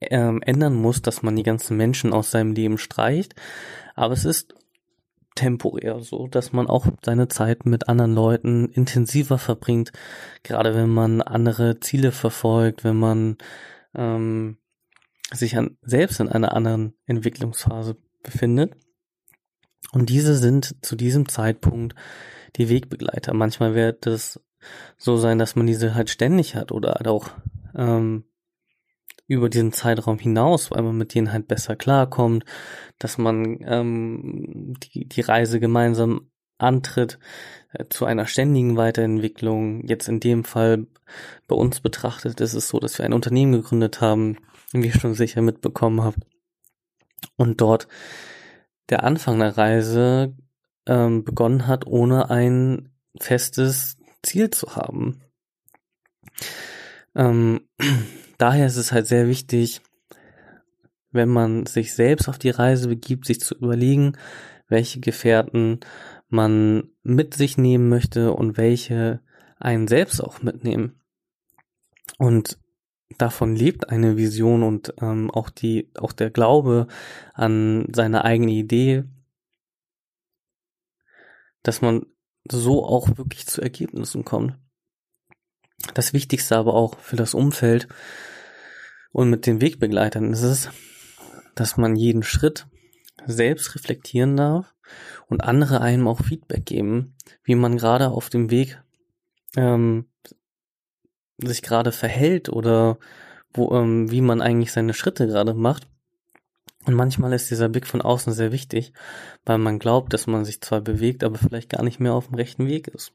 ähm, 0.02 0.42
ändern 0.42 0.76
muss, 0.76 1.02
dass 1.02 1.24
man 1.24 1.36
die 1.36 1.44
ganzen 1.44 1.78
Menschen 1.78 2.14
aus 2.14 2.32
seinem 2.32 2.54
Leben 2.54 2.78
streicht. 2.78 3.36
Aber 3.96 4.14
es 4.14 4.26
ist 4.26 4.56
temporär 5.36 6.02
so, 6.02 6.28
dass 6.28 6.52
man 6.52 6.68
auch 6.68 6.88
seine 7.04 7.30
Zeit 7.30 7.66
mit 7.66 7.88
anderen 7.88 8.14
Leuten 8.14 8.70
intensiver 8.70 9.38
verbringt, 9.38 9.92
gerade 10.44 10.76
wenn 10.76 10.90
man 10.90 11.22
andere 11.22 11.80
Ziele 11.80 12.12
verfolgt, 12.12 12.84
wenn 12.84 12.98
man 12.98 13.38
ähm, 13.96 14.58
sich 15.34 15.58
an, 15.58 15.78
selbst 15.82 16.20
in 16.20 16.30
einer 16.30 16.54
anderen 16.54 16.94
Entwicklungsphase 17.06 17.98
befindet. 18.24 18.76
Und 19.92 20.10
diese 20.10 20.36
sind 20.36 20.76
zu 20.86 20.96
diesem 20.96 21.28
Zeitpunkt 21.28 21.96
die 22.56 22.70
Wegbegleiter. 22.70 23.34
Manchmal 23.34 23.76
wird 23.76 24.08
es 24.08 24.40
so 24.98 25.18
sein, 25.18 25.40
dass 25.40 25.56
man 25.56 25.68
diese 25.68 25.96
halt 25.96 26.10
ständig 26.10 26.56
hat 26.56 26.72
oder 26.72 26.94
halt 26.94 27.08
auch 27.08 27.30
ähm, 27.76 28.26
über 29.28 29.50
diesen 29.50 29.72
Zeitraum 29.72 30.18
hinaus, 30.18 30.72
weil 30.72 30.82
man 30.82 30.98
mit 30.98 31.14
denen 31.14 31.32
halt 31.32 31.48
besser 31.48 31.76
klarkommt, 31.76 32.44
dass 32.98 33.18
man 33.18 33.60
ähm, 33.62 34.74
die, 34.84 35.08
die 35.08 35.22
Reise 35.22 35.60
gemeinsam 35.60 36.32
antritt 36.60 37.20
äh, 37.74 37.86
zu 37.90 38.06
einer 38.06 38.28
ständigen 38.28 38.78
Weiterentwicklung. 38.78 39.86
Jetzt 39.88 40.08
in 40.08 40.20
dem 40.20 40.44
Fall 40.44 40.86
bei 41.48 41.56
uns 41.56 41.80
betrachtet 41.80 42.40
ist 42.40 42.54
es 42.54 42.70
so, 42.70 42.80
dass 42.80 42.98
wir 43.00 43.06
ein 43.06 43.14
Unternehmen 43.14 43.54
gegründet 43.54 44.02
haben, 44.02 44.38
wie 44.72 44.88
ihr 44.88 44.94
schon 44.94 45.16
sicher 45.16 45.42
mitbekommen 45.42 46.04
habt. 46.04 46.20
Und 47.36 47.62
dort 47.62 47.88
der 48.90 49.04
Anfang 49.04 49.40
der 49.40 49.58
Reise 49.58 50.36
ähm, 50.86 51.24
begonnen 51.24 51.68
hat, 51.68 51.86
ohne 51.88 52.30
ein 52.30 52.90
festes 53.20 53.98
Ziel 54.24 54.50
zu 54.50 54.76
haben. 54.76 55.22
Ähm, 57.16 57.62
daher 58.38 58.68
ist 58.68 58.78
es 58.78 58.92
halt 58.92 59.08
sehr 59.08 59.28
wichtig, 59.28 59.82
wenn 61.12 61.30
man 61.30 61.66
sich 61.66 61.94
selbst 61.94 62.28
auf 62.28 62.38
die 62.38 62.50
Reise 62.50 62.88
begibt, 62.88 63.26
sich 63.26 63.40
zu 63.40 63.56
überlegen, 63.56 64.14
welche 64.68 65.00
Gefährten 65.00 65.80
man 66.30 66.90
mit 67.04 67.34
sich 67.34 67.58
nehmen 67.58 67.90
möchte 67.90 68.34
und 68.34 68.58
welche 68.58 69.22
einen 69.60 69.88
selbst 69.88 70.22
auch 70.22 70.42
mitnehmen. 70.42 71.02
Und 72.18 72.60
davon 73.18 73.56
lebt 73.56 73.90
eine 73.90 74.18
Vision 74.18 74.64
und 74.64 74.94
ähm, 75.02 75.32
auch 75.32 75.50
die, 75.50 75.92
auch 75.98 76.14
der 76.14 76.30
Glaube 76.30 76.88
an 77.34 77.88
seine 77.94 78.24
eigene 78.24 78.52
Idee, 78.52 79.04
dass 81.64 81.82
man 81.82 82.06
so 82.50 82.86
auch 82.86 83.18
wirklich 83.18 83.48
zu 83.48 83.62
Ergebnissen 83.62 84.24
kommt. 84.24 84.58
Das 85.94 86.14
Wichtigste 86.14 86.58
aber 86.58 86.74
auch 86.74 87.00
für 87.00 87.16
das 87.16 87.34
Umfeld 87.34 87.88
und 89.12 89.30
mit 89.30 89.46
den 89.46 89.62
Wegbegleitern 89.62 90.32
ist 90.34 90.44
es, 90.44 90.70
dass 91.56 91.78
man 91.78 91.96
jeden 91.96 92.24
Schritt 92.24 92.68
selbst 93.26 93.76
reflektieren 93.76 94.36
darf 94.38 94.74
und 95.28 95.44
andere 95.44 95.82
einem 95.82 96.08
auch 96.08 96.24
Feedback 96.24 96.66
geben, 96.66 97.16
wie 97.44 97.56
man 97.56 97.78
gerade 97.78 98.10
auf 98.10 98.30
dem 98.30 98.52
Weg 98.52 98.82
ähm, 99.56 100.06
sich 101.38 101.62
gerade 101.62 101.92
verhält 101.92 102.50
oder 102.50 102.98
wo, 103.54 103.72
ähm, 103.76 104.12
wie 104.12 104.22
man 104.22 104.42
eigentlich 104.42 104.72
seine 104.72 104.94
Schritte 104.94 105.28
gerade 105.28 105.54
macht. 105.54 105.88
Und 106.86 106.94
manchmal 106.94 107.34
ist 107.34 107.52
dieser 107.52 107.70
Blick 107.70 107.88
von 107.88 108.02
außen 108.02 108.34
sehr 108.34 108.52
wichtig, 108.52 108.94
weil 109.46 109.58
man 109.58 109.80
glaubt, 109.80 110.14
dass 110.14 110.28
man 110.28 110.46
sich 110.46 110.62
zwar 110.62 110.82
bewegt, 110.82 111.24
aber 111.24 111.38
vielleicht 111.38 111.70
gar 111.70 111.84
nicht 111.84 112.00
mehr 112.00 112.14
auf 112.14 112.28
dem 112.28 112.36
rechten 112.36 112.68
Weg 112.68 112.88
ist. 112.88 113.14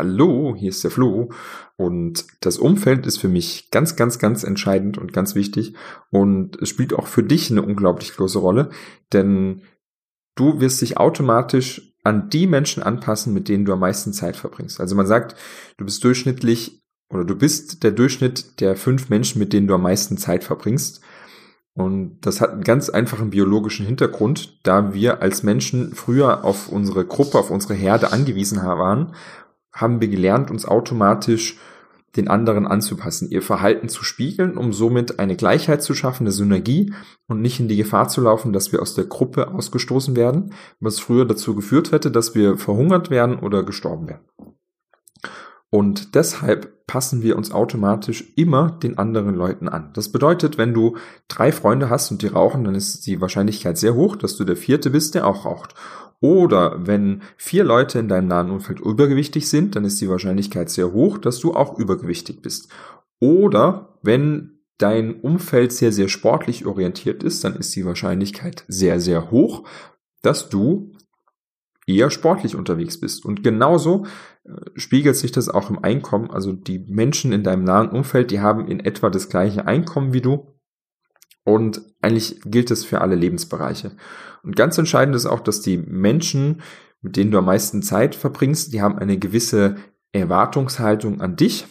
Hallo, 0.00 0.56
hier 0.56 0.70
ist 0.70 0.82
der 0.82 0.90
Flo 0.90 1.28
und 1.76 2.24
das 2.40 2.56
Umfeld 2.56 3.04
ist 3.04 3.18
für 3.18 3.28
mich 3.28 3.70
ganz, 3.70 3.96
ganz, 3.96 4.18
ganz 4.18 4.44
entscheidend 4.44 4.96
und 4.96 5.12
ganz 5.12 5.34
wichtig 5.34 5.74
und 6.08 6.56
es 6.62 6.70
spielt 6.70 6.94
auch 6.94 7.06
für 7.06 7.22
dich 7.22 7.50
eine 7.50 7.60
unglaublich 7.60 8.16
große 8.16 8.38
Rolle, 8.38 8.70
denn 9.12 9.60
du 10.36 10.58
wirst 10.58 10.80
dich 10.80 10.96
automatisch 10.96 11.92
an 12.02 12.30
die 12.30 12.46
Menschen 12.46 12.82
anpassen, 12.82 13.34
mit 13.34 13.50
denen 13.50 13.66
du 13.66 13.74
am 13.74 13.80
meisten 13.80 14.14
Zeit 14.14 14.36
verbringst. 14.36 14.80
Also 14.80 14.96
man 14.96 15.06
sagt, 15.06 15.36
du 15.76 15.84
bist 15.84 16.02
durchschnittlich 16.02 16.82
oder 17.10 17.26
du 17.26 17.34
bist 17.36 17.82
der 17.82 17.90
Durchschnitt 17.90 18.58
der 18.62 18.76
fünf 18.76 19.10
Menschen, 19.10 19.38
mit 19.38 19.52
denen 19.52 19.66
du 19.66 19.74
am 19.74 19.82
meisten 19.82 20.16
Zeit 20.16 20.44
verbringst. 20.44 21.02
Und 21.74 22.22
das 22.22 22.40
hat 22.40 22.52
einen 22.52 22.64
ganz 22.64 22.88
einfachen 22.88 23.28
biologischen 23.28 23.84
Hintergrund, 23.84 24.60
da 24.62 24.94
wir 24.94 25.20
als 25.20 25.42
Menschen 25.42 25.94
früher 25.94 26.42
auf 26.42 26.70
unsere 26.70 27.04
Gruppe, 27.04 27.38
auf 27.38 27.50
unsere 27.50 27.74
Herde 27.74 28.12
angewiesen 28.12 28.62
waren, 28.62 29.14
haben 29.72 30.00
wir 30.00 30.08
gelernt, 30.08 30.50
uns 30.50 30.66
automatisch 30.66 31.58
den 32.16 32.28
anderen 32.28 32.66
anzupassen, 32.66 33.30
ihr 33.30 33.42
Verhalten 33.42 33.88
zu 33.88 34.02
spiegeln, 34.02 34.56
um 34.56 34.72
somit 34.72 35.20
eine 35.20 35.36
Gleichheit 35.36 35.82
zu 35.82 35.94
schaffen, 35.94 36.24
eine 36.24 36.32
Synergie 36.32 36.92
und 37.28 37.40
nicht 37.40 37.60
in 37.60 37.68
die 37.68 37.76
Gefahr 37.76 38.08
zu 38.08 38.20
laufen, 38.20 38.52
dass 38.52 38.72
wir 38.72 38.82
aus 38.82 38.94
der 38.94 39.04
Gruppe 39.04 39.52
ausgestoßen 39.52 40.16
werden, 40.16 40.52
was 40.80 40.98
früher 40.98 41.24
dazu 41.24 41.54
geführt 41.54 41.92
hätte, 41.92 42.10
dass 42.10 42.34
wir 42.34 42.56
verhungert 42.56 43.10
werden 43.10 43.38
oder 43.38 43.62
gestorben 43.62 44.08
wären. 44.08 44.24
Und 45.72 46.16
deshalb 46.16 46.84
passen 46.88 47.22
wir 47.22 47.36
uns 47.36 47.52
automatisch 47.52 48.32
immer 48.34 48.72
den 48.72 48.98
anderen 48.98 49.36
Leuten 49.36 49.68
an. 49.68 49.92
Das 49.94 50.10
bedeutet, 50.10 50.58
wenn 50.58 50.74
du 50.74 50.96
drei 51.28 51.52
Freunde 51.52 51.88
hast 51.88 52.10
und 52.10 52.22
die 52.22 52.26
rauchen, 52.26 52.64
dann 52.64 52.74
ist 52.74 53.06
die 53.06 53.20
Wahrscheinlichkeit 53.20 53.78
sehr 53.78 53.94
hoch, 53.94 54.16
dass 54.16 54.36
du 54.36 54.42
der 54.42 54.56
vierte 54.56 54.90
bist, 54.90 55.14
der 55.14 55.28
auch 55.28 55.44
raucht. 55.44 55.76
Oder 56.20 56.86
wenn 56.86 57.22
vier 57.36 57.64
Leute 57.64 57.98
in 57.98 58.08
deinem 58.08 58.28
nahen 58.28 58.50
Umfeld 58.50 58.80
übergewichtig 58.80 59.48
sind, 59.48 59.74
dann 59.74 59.84
ist 59.84 60.00
die 60.00 60.08
Wahrscheinlichkeit 60.08 60.68
sehr 60.68 60.92
hoch, 60.92 61.18
dass 61.18 61.40
du 61.40 61.54
auch 61.54 61.78
übergewichtig 61.78 62.42
bist. 62.42 62.70
Oder 63.20 63.98
wenn 64.02 64.60
dein 64.76 65.20
Umfeld 65.20 65.72
sehr, 65.72 65.92
sehr 65.92 66.08
sportlich 66.08 66.66
orientiert 66.66 67.22
ist, 67.22 67.44
dann 67.44 67.56
ist 67.56 67.74
die 67.74 67.84
Wahrscheinlichkeit 67.84 68.64
sehr, 68.68 69.00
sehr 69.00 69.30
hoch, 69.30 69.66
dass 70.22 70.48
du 70.48 70.92
eher 71.86 72.10
sportlich 72.10 72.54
unterwegs 72.54 73.00
bist. 73.00 73.24
Und 73.24 73.42
genauso 73.42 74.06
äh, 74.44 74.50
spiegelt 74.74 75.16
sich 75.16 75.32
das 75.32 75.48
auch 75.48 75.70
im 75.70 75.82
Einkommen. 75.82 76.30
Also 76.30 76.52
die 76.52 76.78
Menschen 76.78 77.32
in 77.32 77.42
deinem 77.42 77.64
nahen 77.64 77.90
Umfeld, 77.90 78.30
die 78.30 78.40
haben 78.40 78.68
in 78.68 78.80
etwa 78.80 79.10
das 79.10 79.28
gleiche 79.28 79.66
Einkommen 79.66 80.12
wie 80.12 80.20
du. 80.20 80.54
Und 81.44 81.82
eigentlich 82.02 82.40
gilt 82.44 82.70
es 82.70 82.84
für 82.84 83.00
alle 83.00 83.14
Lebensbereiche. 83.14 83.92
Und 84.42 84.56
ganz 84.56 84.78
entscheidend 84.78 85.16
ist 85.16 85.26
auch, 85.26 85.40
dass 85.40 85.60
die 85.60 85.78
Menschen, 85.78 86.62
mit 87.02 87.16
denen 87.16 87.30
du 87.30 87.38
am 87.38 87.46
meisten 87.46 87.82
Zeit 87.82 88.14
verbringst, 88.14 88.72
die 88.72 88.82
haben 88.82 88.98
eine 88.98 89.18
gewisse 89.18 89.76
Erwartungshaltung 90.12 91.20
an 91.20 91.36
dich, 91.36 91.66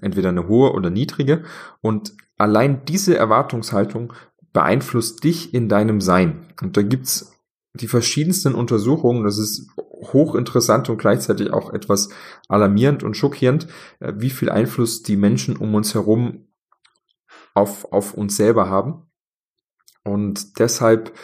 entweder 0.00 0.30
eine 0.30 0.48
hohe 0.48 0.72
oder 0.72 0.90
niedrige. 0.90 1.44
Und 1.80 2.14
allein 2.36 2.84
diese 2.84 3.16
Erwartungshaltung 3.16 4.12
beeinflusst 4.52 5.24
dich 5.24 5.54
in 5.54 5.68
deinem 5.68 6.00
Sein. 6.00 6.46
Und 6.60 6.76
da 6.76 6.82
gibt's 6.82 7.32
die 7.74 7.88
verschiedensten 7.88 8.54
Untersuchungen, 8.54 9.24
das 9.24 9.38
ist 9.38 9.70
hochinteressant 9.76 10.90
und 10.90 10.98
gleichzeitig 10.98 11.52
auch 11.52 11.72
etwas 11.72 12.10
alarmierend 12.48 13.02
und 13.02 13.16
schockierend, 13.16 13.66
äh, 14.00 14.12
wie 14.16 14.30
viel 14.30 14.50
Einfluss 14.50 15.02
die 15.02 15.16
Menschen 15.16 15.56
um 15.56 15.74
uns 15.74 15.94
herum 15.94 16.48
auf, 17.54 17.90
auf 17.92 18.14
uns 18.14 18.36
selber 18.36 18.68
haben. 18.68 19.06
Und 20.04 20.58
deshalb 20.58 21.16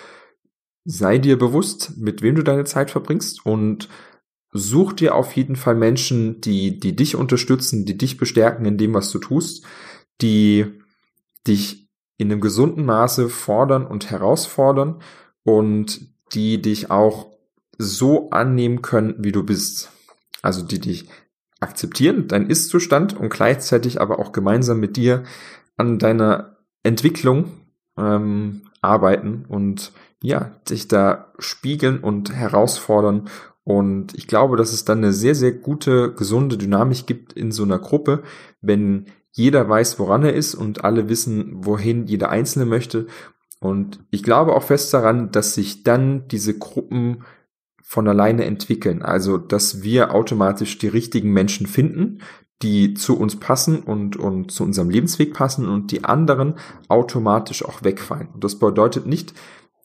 sei 0.85 1.18
dir 1.18 1.38
bewusst, 1.38 1.97
mit 1.97 2.23
wem 2.23 2.37
du 2.37 2.42
deine 2.42 2.64
Zeit 2.64 2.90
verbringst 2.90 3.44
und 3.44 3.88
such 4.52 4.94
dir 4.94 5.14
auf 5.14 5.32
jeden 5.32 5.56
Fall 5.56 5.75
Menschen, 5.75 6.40
die, 6.40 6.80
die 6.80 6.97
dich 6.97 7.16
unterstützen, 7.16 7.85
die 7.85 7.99
dich 7.99 8.16
bestärken 8.16 8.64
in 8.64 8.78
dem, 8.78 8.94
was 8.94 9.11
du 9.11 9.18
tust, 9.18 9.64
die 10.20 10.66
dich 11.47 11.88
in 12.16 12.32
einem 12.32 12.40
gesunden 12.40 12.85
Maße 12.85 13.28
fordern 13.28 13.87
und 13.87 14.11
herausfordern 14.11 15.00
und 15.44 16.00
die 16.35 16.61
dich 16.61 16.90
auch 16.90 17.32
so 17.78 18.30
annehmen 18.30 18.82
können, 18.82 19.14
wie 19.18 19.32
du 19.32 19.44
bist. 19.44 19.90
Also 20.42 20.62
die 20.62 20.80
dich 20.80 21.08
akzeptieren, 21.61 22.28
dein 22.28 22.49
Ist-Zustand 22.49 23.16
und 23.16 23.30
gleichzeitig 23.30 24.00
aber 24.00 24.18
auch 24.18 24.32
gemeinsam 24.32 24.80
mit 24.80 24.97
dir 24.97 25.25
an 25.76 25.99
deiner 25.99 26.56
Entwicklung 26.82 27.52
ähm, 27.97 28.62
arbeiten 28.80 29.44
und 29.49 29.92
ja, 30.23 30.56
dich 30.68 30.88
da 30.88 31.32
spiegeln 31.38 32.00
und 32.00 32.32
herausfordern. 32.32 33.28
Und 33.64 34.14
ich 34.14 34.26
glaube, 34.26 34.56
dass 34.56 34.73
es 34.73 34.85
dann 34.85 34.99
eine 34.99 35.12
sehr, 35.12 35.35
sehr 35.35 35.52
gute, 35.52 36.14
gesunde 36.14 36.56
Dynamik 36.56 37.06
gibt 37.06 37.32
in 37.35 37.52
so 37.52 37.64
einer 37.64 37.78
Gruppe, 37.78 38.23
wenn 38.61 39.06
jeder 39.30 39.68
weiß, 39.68 39.99
woran 39.99 40.25
er 40.25 40.32
ist 40.32 40.54
und 40.54 40.85
alle 40.85 41.08
wissen, 41.08 41.64
wohin 41.64 42.06
jeder 42.06 42.30
Einzelne 42.30 42.64
möchte. 42.64 43.06
Und 43.61 44.04
ich 44.11 44.23
glaube 44.23 44.54
auch 44.54 44.62
fest 44.62 44.92
daran, 44.94 45.30
dass 45.30 45.54
sich 45.54 45.82
dann 45.82 46.26
diese 46.28 46.58
Gruppen 46.58 47.25
von 47.82 48.08
alleine 48.08 48.44
entwickeln. 48.44 49.02
Also, 49.02 49.38
dass 49.38 49.82
wir 49.82 50.14
automatisch 50.14 50.78
die 50.78 50.88
richtigen 50.88 51.32
Menschen 51.32 51.66
finden, 51.66 52.20
die 52.62 52.95
zu 52.95 53.19
uns 53.19 53.37
passen 53.37 53.81
und, 53.81 54.17
und 54.17 54.50
zu 54.50 54.65
unserem 54.65 54.91
Lebensweg 54.91 55.33
passen 55.33 55.69
und 55.69 55.93
die 55.93 56.05
anderen 56.05 56.55
automatisch 56.88 57.65
auch 57.65 57.83
wegfallen. 57.85 58.29
Und 58.35 58.43
das 58.43 58.59
bedeutet 58.59 59.07
nicht, 59.07 59.35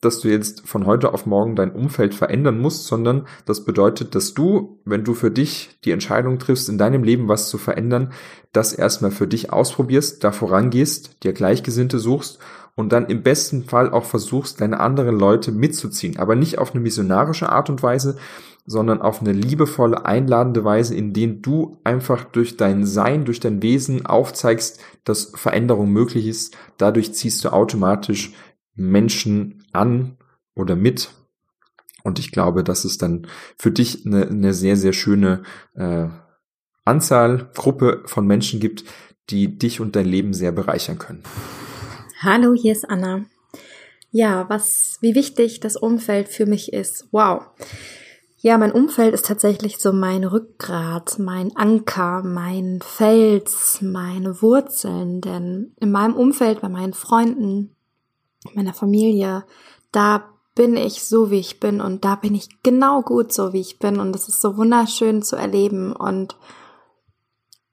dass 0.04 0.20
du 0.20 0.28
jetzt 0.28 0.68
von 0.68 0.86
heute 0.86 1.14
auf 1.14 1.26
morgen 1.26 1.56
dein 1.56 1.72
Umfeld 1.72 2.14
verändern 2.14 2.60
musst, 2.60 2.88
sondern 2.88 3.26
das 3.46 3.64
bedeutet, 3.64 4.16
dass 4.16 4.34
du, 4.34 4.80
wenn 4.86 5.04
du 5.04 5.14
für 5.14 5.32
dich 5.32 5.78
die 5.86 5.92
Entscheidung 5.92 6.40
triffst, 6.40 6.68
in 6.68 6.78
deinem 6.78 7.04
Leben 7.04 7.30
was 7.30 7.50
zu 7.50 7.58
verändern, 7.58 8.12
das 8.52 8.74
erstmal 8.74 9.12
für 9.12 9.28
dich 9.28 9.54
ausprobierst, 9.54 10.24
da 10.24 10.32
vorangehst, 10.32 11.24
dir 11.24 11.34
Gleichgesinnte 11.34 12.00
suchst 12.00 12.40
und 12.76 12.92
dann 12.92 13.06
im 13.06 13.24
besten 13.24 13.64
Fall 13.64 13.92
auch 13.92 14.06
versuchst, 14.06 14.60
deine 14.60 14.80
anderen 14.80 15.18
Leute 15.18 15.52
mitzuziehen. 15.52 16.18
Aber 16.18 16.36
nicht 16.36 16.58
auf 16.58 16.72
eine 16.72 16.82
missionarische 16.82 17.50
Art 17.50 17.70
und 17.70 17.82
Weise, 17.84 18.18
sondern 18.66 19.02
auf 19.02 19.22
eine 19.22 19.34
liebevolle, 19.34 20.06
einladende 20.06 20.64
Weise, 20.64 20.96
in 20.96 21.14
denen 21.14 21.42
du 21.42 21.80
einfach 21.84 22.24
durch 22.24 22.56
dein 22.56 22.86
Sein, 22.86 23.26
durch 23.26 23.40
dein 23.40 23.62
Wesen 23.62 24.06
aufzeigst, 24.06 24.80
dass 25.04 25.32
Veränderung 25.36 25.92
möglich 25.92 26.28
ist. 26.28 26.56
Dadurch 26.78 27.14
ziehst 27.14 27.44
du 27.44 27.50
automatisch 27.52 28.34
Menschen 28.76 29.66
an 29.74 30.18
oder 30.56 30.76
mit. 30.76 31.12
Und 32.04 32.20
ich 32.20 32.32
glaube, 32.32 32.64
dass 32.64 32.86
es 32.86 32.98
dann 32.98 33.28
für 33.58 33.72
dich 33.72 34.06
eine, 34.06 34.28
eine 34.28 34.54
sehr, 34.54 34.78
sehr 34.78 34.94
schöne 34.94 35.44
äh, 35.76 36.08
Anzahl, 36.86 37.50
Gruppe 37.56 38.04
von 38.06 38.28
Menschen 38.28 38.60
gibt, 38.60 38.84
die 39.30 39.58
dich 39.58 39.80
und 39.80 39.96
dein 39.96 40.06
Leben 40.06 40.34
sehr 40.34 40.52
bereichern 40.52 41.00
können. 41.00 41.24
Hallo, 42.22 42.54
hier 42.54 42.74
ist 42.74 42.90
Anna. 42.90 43.26
Ja, 44.12 44.48
was, 44.50 44.98
wie 45.02 45.16
wichtig 45.16 45.60
das 45.60 45.76
Umfeld 45.76 46.30
für 46.30 46.46
mich 46.46 46.72
ist. 46.72 47.08
Wow. 47.12 47.44
Ja, 48.46 48.58
mein 48.58 48.74
Umfeld 48.74 49.14
ist 49.14 49.26
tatsächlich 49.26 49.78
so 49.78 49.94
mein 49.94 50.26
Rückgrat, 50.26 51.18
mein 51.18 51.56
Anker, 51.56 52.24
mein 52.24 52.82
Fels, 52.84 53.80
meine 53.82 54.42
Wurzeln. 54.42 55.22
Denn 55.22 55.74
in 55.80 55.94
meinem 55.94 56.14
Umfeld, 56.14 56.60
bei 56.60 56.68
meinen 56.68 56.92
Freunden, 56.92 57.74
meiner 58.54 58.74
Familie, 58.74 59.46
da 59.94 60.26
bin 60.56 60.76
ich 60.76 61.06
so, 61.06 61.32
wie 61.32 61.40
ich 61.40 61.62
bin 61.62 61.80
und 61.80 62.04
da 62.04 62.16
bin 62.16 62.36
ich 62.36 62.62
genau 62.64 63.02
gut 63.02 63.32
so, 63.32 63.54
wie 63.54 63.62
ich 63.62 63.80
bin 63.80 64.02
und 64.02 64.14
es 64.14 64.28
ist 64.28 64.42
so 64.42 64.58
wunderschön 64.58 65.24
zu 65.24 65.38
erleben 65.38 65.96
und 65.96 66.36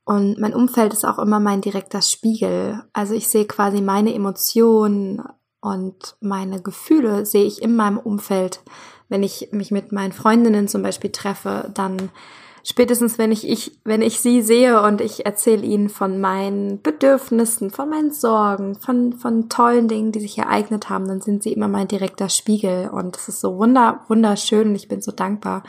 und 0.04 0.38
mein 0.38 0.54
Umfeld 0.54 0.92
ist 0.92 1.04
auch 1.04 1.18
immer 1.18 1.40
mein 1.40 1.60
direkter 1.60 2.00
Spiegel. 2.00 2.84
Also 2.92 3.14
ich 3.14 3.26
sehe 3.26 3.44
quasi 3.44 3.80
meine 3.80 4.14
Emotionen 4.14 5.22
und 5.60 6.16
meine 6.20 6.62
Gefühle 6.62 7.26
sehe 7.26 7.44
ich 7.44 7.60
in 7.60 7.74
meinem 7.74 7.98
Umfeld. 7.98 8.62
Wenn 9.10 9.22
ich 9.22 9.50
mich 9.52 9.70
mit 9.70 9.92
meinen 9.92 10.12
Freundinnen 10.12 10.68
zum 10.68 10.82
Beispiel 10.82 11.10
treffe, 11.10 11.70
dann 11.74 12.10
spätestens 12.62 13.18
wenn 13.18 13.32
ich, 13.32 13.48
ich, 13.48 13.78
wenn 13.84 14.02
ich 14.02 14.20
sie 14.20 14.42
sehe 14.42 14.82
und 14.82 15.00
ich 15.00 15.26
erzähle 15.26 15.64
ihnen 15.64 15.88
von 15.88 16.20
meinen 16.20 16.80
Bedürfnissen, 16.80 17.70
von 17.70 17.90
meinen 17.90 18.12
Sorgen, 18.12 18.76
von, 18.76 19.14
von 19.14 19.48
tollen 19.48 19.88
Dingen, 19.88 20.12
die 20.12 20.20
sich 20.20 20.38
ereignet 20.38 20.88
haben, 20.88 21.06
dann 21.08 21.20
sind 21.20 21.42
sie 21.42 21.52
immer 21.52 21.68
mein 21.68 21.88
direkter 21.88 22.28
Spiegel. 22.28 22.88
Und 22.88 23.16
es 23.16 23.28
ist 23.28 23.40
so 23.40 23.58
wunder, 23.58 24.04
wunderschön 24.08 24.68
und 24.68 24.74
ich 24.74 24.88
bin 24.88 25.02
so 25.02 25.12
dankbar 25.12 25.64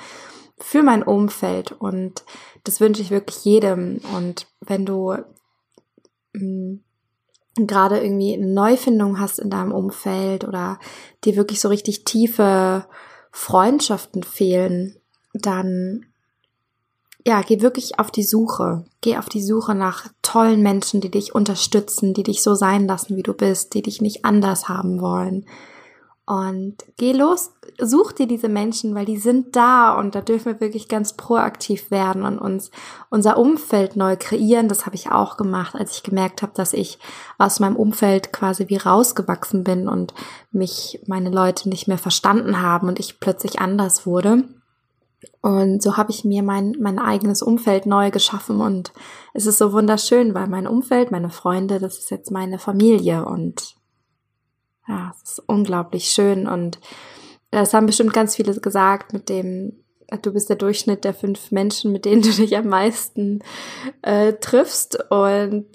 für 0.59 0.83
mein 0.83 1.03
Umfeld. 1.03 1.71
Und 1.71 2.23
das 2.63 2.79
wünsche 2.79 3.01
ich 3.01 3.11
wirklich 3.11 3.43
jedem. 3.43 3.99
Und 4.15 4.47
wenn 4.59 4.85
du 4.85 5.15
mh, 6.33 6.43
mm, 6.43 6.83
gerade 7.67 7.99
irgendwie 7.99 8.33
eine 8.33 8.47
Neufindung 8.47 9.19
hast 9.19 9.39
in 9.39 9.49
deinem 9.49 9.71
Umfeld 9.71 10.45
oder 10.47 10.79
dir 11.23 11.35
wirklich 11.35 11.59
so 11.59 11.67
richtig 11.67 12.05
tiefe 12.05 12.85
Freundschaften 13.31 14.23
fehlen, 14.23 14.95
dann 15.33 16.05
ja, 17.25 17.41
geh 17.41 17.61
wirklich 17.61 17.99
auf 17.99 18.09
die 18.09 18.23
Suche. 18.23 18.83
Geh 19.01 19.17
auf 19.17 19.29
die 19.29 19.43
Suche 19.43 19.75
nach 19.75 20.07
tollen 20.23 20.61
Menschen, 20.61 21.01
die 21.01 21.11
dich 21.11 21.35
unterstützen, 21.35 22.13
die 22.13 22.23
dich 22.23 22.41
so 22.41 22.55
sein 22.55 22.87
lassen, 22.87 23.15
wie 23.15 23.23
du 23.23 23.33
bist, 23.33 23.73
die 23.73 23.83
dich 23.83 24.01
nicht 24.01 24.25
anders 24.25 24.69
haben 24.69 25.01
wollen. 25.01 25.45
Und 26.25 26.77
geh 26.97 27.13
los, 27.13 27.51
such 27.79 28.13
dir 28.13 28.27
diese 28.27 28.47
Menschen, 28.47 28.93
weil 28.93 29.05
die 29.05 29.17
sind 29.17 29.55
da 29.55 29.93
und 29.97 30.13
da 30.13 30.21
dürfen 30.21 30.53
wir 30.53 30.61
wirklich 30.61 30.87
ganz 30.87 31.13
proaktiv 31.13 31.89
werden 31.89 32.23
und 32.23 32.37
uns 32.37 32.69
unser 33.09 33.37
Umfeld 33.37 33.95
neu 33.95 34.15
kreieren. 34.17 34.69
Das 34.69 34.85
habe 34.85 34.95
ich 34.95 35.11
auch 35.11 35.35
gemacht, 35.35 35.75
als 35.75 35.95
ich 35.95 36.03
gemerkt 36.03 36.41
habe, 36.41 36.53
dass 36.55 36.73
ich 36.73 36.99
aus 37.37 37.59
meinem 37.59 37.75
Umfeld 37.75 38.31
quasi 38.31 38.69
wie 38.69 38.77
rausgewachsen 38.77 39.63
bin 39.63 39.89
und 39.89 40.13
mich 40.51 41.01
meine 41.07 41.31
Leute 41.31 41.69
nicht 41.69 41.87
mehr 41.87 41.97
verstanden 41.97 42.61
haben 42.61 42.87
und 42.87 42.99
ich 42.99 43.19
plötzlich 43.19 43.59
anders 43.59 44.05
wurde. 44.05 44.43
Und 45.41 45.81
so 45.81 45.97
habe 45.97 46.11
ich 46.11 46.23
mir 46.23 46.43
mein, 46.43 46.77
mein 46.79 46.99
eigenes 46.99 47.41
Umfeld 47.41 47.87
neu 47.87 48.11
geschaffen 48.11 48.61
und 48.61 48.93
es 49.33 49.47
ist 49.47 49.57
so 49.57 49.73
wunderschön, 49.73 50.35
weil 50.35 50.47
mein 50.47 50.67
Umfeld, 50.67 51.11
meine 51.11 51.29
Freunde, 51.29 51.79
das 51.79 51.97
ist 51.97 52.11
jetzt 52.11 52.31
meine 52.31 52.59
Familie 52.59 53.25
und 53.25 53.75
ja, 54.91 55.13
es 55.23 55.31
ist 55.31 55.43
unglaublich 55.47 56.05
schön 56.05 56.47
und 56.47 56.79
das 57.49 57.73
haben 57.73 57.85
bestimmt 57.85 58.13
ganz 58.13 58.35
viele 58.35 58.53
gesagt 58.59 59.13
mit 59.13 59.29
dem, 59.29 59.73
du 60.21 60.33
bist 60.33 60.49
der 60.49 60.57
Durchschnitt 60.57 61.03
der 61.05 61.13
fünf 61.13 61.51
Menschen, 61.51 61.91
mit 61.91 62.05
denen 62.05 62.21
du 62.21 62.29
dich 62.29 62.55
am 62.57 62.67
meisten 62.67 63.39
äh, 64.01 64.33
triffst 64.33 64.99
und 65.09 65.65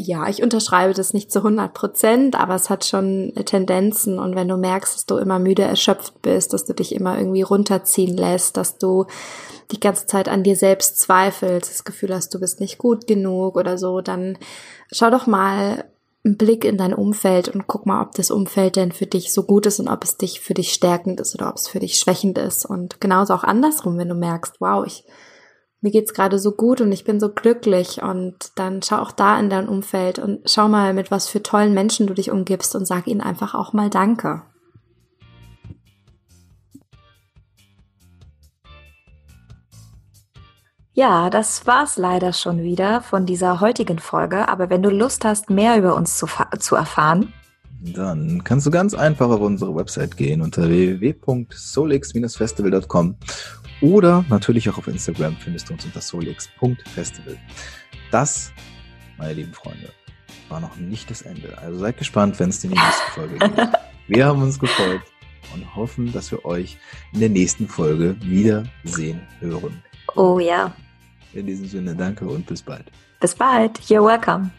ja, 0.00 0.28
ich 0.28 0.44
unterschreibe 0.44 0.94
das 0.94 1.12
nicht 1.12 1.32
zu 1.32 1.40
100 1.40 1.74
Prozent, 1.74 2.38
aber 2.38 2.54
es 2.54 2.70
hat 2.70 2.84
schon 2.84 3.32
Tendenzen. 3.44 4.20
Und 4.20 4.36
wenn 4.36 4.46
du 4.46 4.56
merkst, 4.56 4.94
dass 4.94 5.06
du 5.06 5.16
immer 5.16 5.40
müde 5.40 5.62
erschöpft 5.62 6.22
bist, 6.22 6.52
dass 6.52 6.64
du 6.66 6.72
dich 6.72 6.94
immer 6.94 7.18
irgendwie 7.18 7.42
runterziehen 7.42 8.16
lässt, 8.16 8.56
dass 8.56 8.78
du 8.78 9.06
die 9.72 9.80
ganze 9.80 10.06
Zeit 10.06 10.28
an 10.28 10.44
dir 10.44 10.54
selbst 10.54 11.00
zweifelst, 11.00 11.68
das 11.68 11.82
Gefühl 11.82 12.14
hast, 12.14 12.32
du 12.32 12.38
bist 12.38 12.60
nicht 12.60 12.78
gut 12.78 13.08
genug 13.08 13.56
oder 13.56 13.76
so, 13.76 14.00
dann 14.00 14.38
schau 14.92 15.10
doch 15.10 15.26
mal 15.26 15.84
einen 16.24 16.36
Blick 16.36 16.64
in 16.64 16.76
dein 16.76 16.94
Umfeld 16.94 17.48
und 17.48 17.66
guck 17.66 17.86
mal, 17.86 18.02
ob 18.02 18.12
das 18.12 18.30
Umfeld 18.30 18.76
denn 18.76 18.92
für 18.92 19.06
dich 19.06 19.32
so 19.32 19.44
gut 19.44 19.66
ist 19.66 19.80
und 19.80 19.88
ob 19.88 20.04
es 20.04 20.16
dich 20.16 20.40
für 20.40 20.54
dich 20.54 20.72
stärkend 20.72 21.20
ist 21.20 21.34
oder 21.34 21.48
ob 21.48 21.56
es 21.56 21.68
für 21.68 21.78
dich 21.78 21.98
schwächend 21.98 22.38
ist. 22.38 22.66
Und 22.66 23.00
genauso 23.00 23.34
auch 23.34 23.44
andersrum, 23.44 23.98
wenn 23.98 24.08
du 24.08 24.14
merkst, 24.14 24.56
wow, 24.60 24.84
ich 24.86 25.04
mir 25.80 25.90
geht's 25.92 26.12
gerade 26.12 26.38
so 26.38 26.52
gut 26.52 26.80
und 26.80 26.90
ich 26.90 27.04
bin 27.04 27.20
so 27.20 27.28
glücklich 27.32 28.02
und 28.02 28.50
dann 28.56 28.82
schau 28.82 28.96
auch 28.96 29.12
da 29.12 29.38
in 29.38 29.48
dein 29.48 29.68
Umfeld 29.68 30.18
und 30.18 30.40
schau 30.50 30.68
mal, 30.68 30.92
mit 30.92 31.12
was 31.12 31.28
für 31.28 31.42
tollen 31.42 31.72
Menschen 31.72 32.08
du 32.08 32.14
dich 32.14 32.32
umgibst 32.32 32.74
und 32.74 32.84
sag 32.84 33.06
ihnen 33.06 33.20
einfach 33.20 33.54
auch 33.54 33.72
mal 33.72 33.88
Danke. 33.88 34.42
Ja, 40.98 41.30
das 41.30 41.64
war's 41.64 41.96
leider 41.96 42.32
schon 42.32 42.64
wieder 42.64 43.02
von 43.02 43.24
dieser 43.24 43.60
heutigen 43.60 44.00
Folge. 44.00 44.48
Aber 44.48 44.68
wenn 44.68 44.82
du 44.82 44.90
Lust 44.90 45.24
hast, 45.24 45.48
mehr 45.48 45.78
über 45.78 45.94
uns 45.94 46.18
zu, 46.18 46.26
zu 46.58 46.74
erfahren, 46.74 47.32
dann 47.80 48.42
kannst 48.42 48.66
du 48.66 48.72
ganz 48.72 48.94
einfach 48.94 49.28
auf 49.28 49.40
unsere 49.40 49.76
Website 49.76 50.16
gehen 50.16 50.42
unter 50.42 50.68
www.solix-festival.com 50.68 53.14
oder 53.80 54.24
natürlich 54.28 54.68
auch 54.68 54.78
auf 54.78 54.88
Instagram 54.88 55.36
findest 55.36 55.68
du 55.68 55.74
uns 55.74 55.84
unter 55.84 56.00
solix.festival. 56.00 57.36
Das, 58.10 58.50
meine 59.18 59.34
lieben 59.34 59.52
Freunde, 59.52 59.92
war 60.48 60.58
noch 60.58 60.74
nicht 60.78 61.12
das 61.12 61.22
Ende. 61.22 61.56
Also 61.58 61.78
seid 61.78 61.96
gespannt, 61.96 62.40
wenn 62.40 62.48
es 62.48 62.64
in 62.64 62.70
die 62.70 62.76
nächste 62.76 63.12
Folge 63.12 63.38
geht. 63.38 63.52
Wir 64.08 64.26
haben 64.26 64.42
uns 64.42 64.58
gefreut 64.58 65.02
und 65.54 65.76
hoffen, 65.76 66.12
dass 66.12 66.32
wir 66.32 66.44
euch 66.44 66.76
in 67.12 67.20
der 67.20 67.28
nächsten 67.28 67.68
Folge 67.68 68.16
wiedersehen 68.20 69.20
hören. 69.38 69.80
Oh 70.16 70.40
ja. 70.40 70.74
In 71.32 71.46
diesem 71.46 71.66
Sinne, 71.66 71.94
danke 71.94 72.26
und 72.26 72.46
bis 72.46 72.62
bald. 72.62 72.90
Bis 73.20 73.34
bald. 73.34 73.78
You're 73.80 74.04
welcome. 74.04 74.50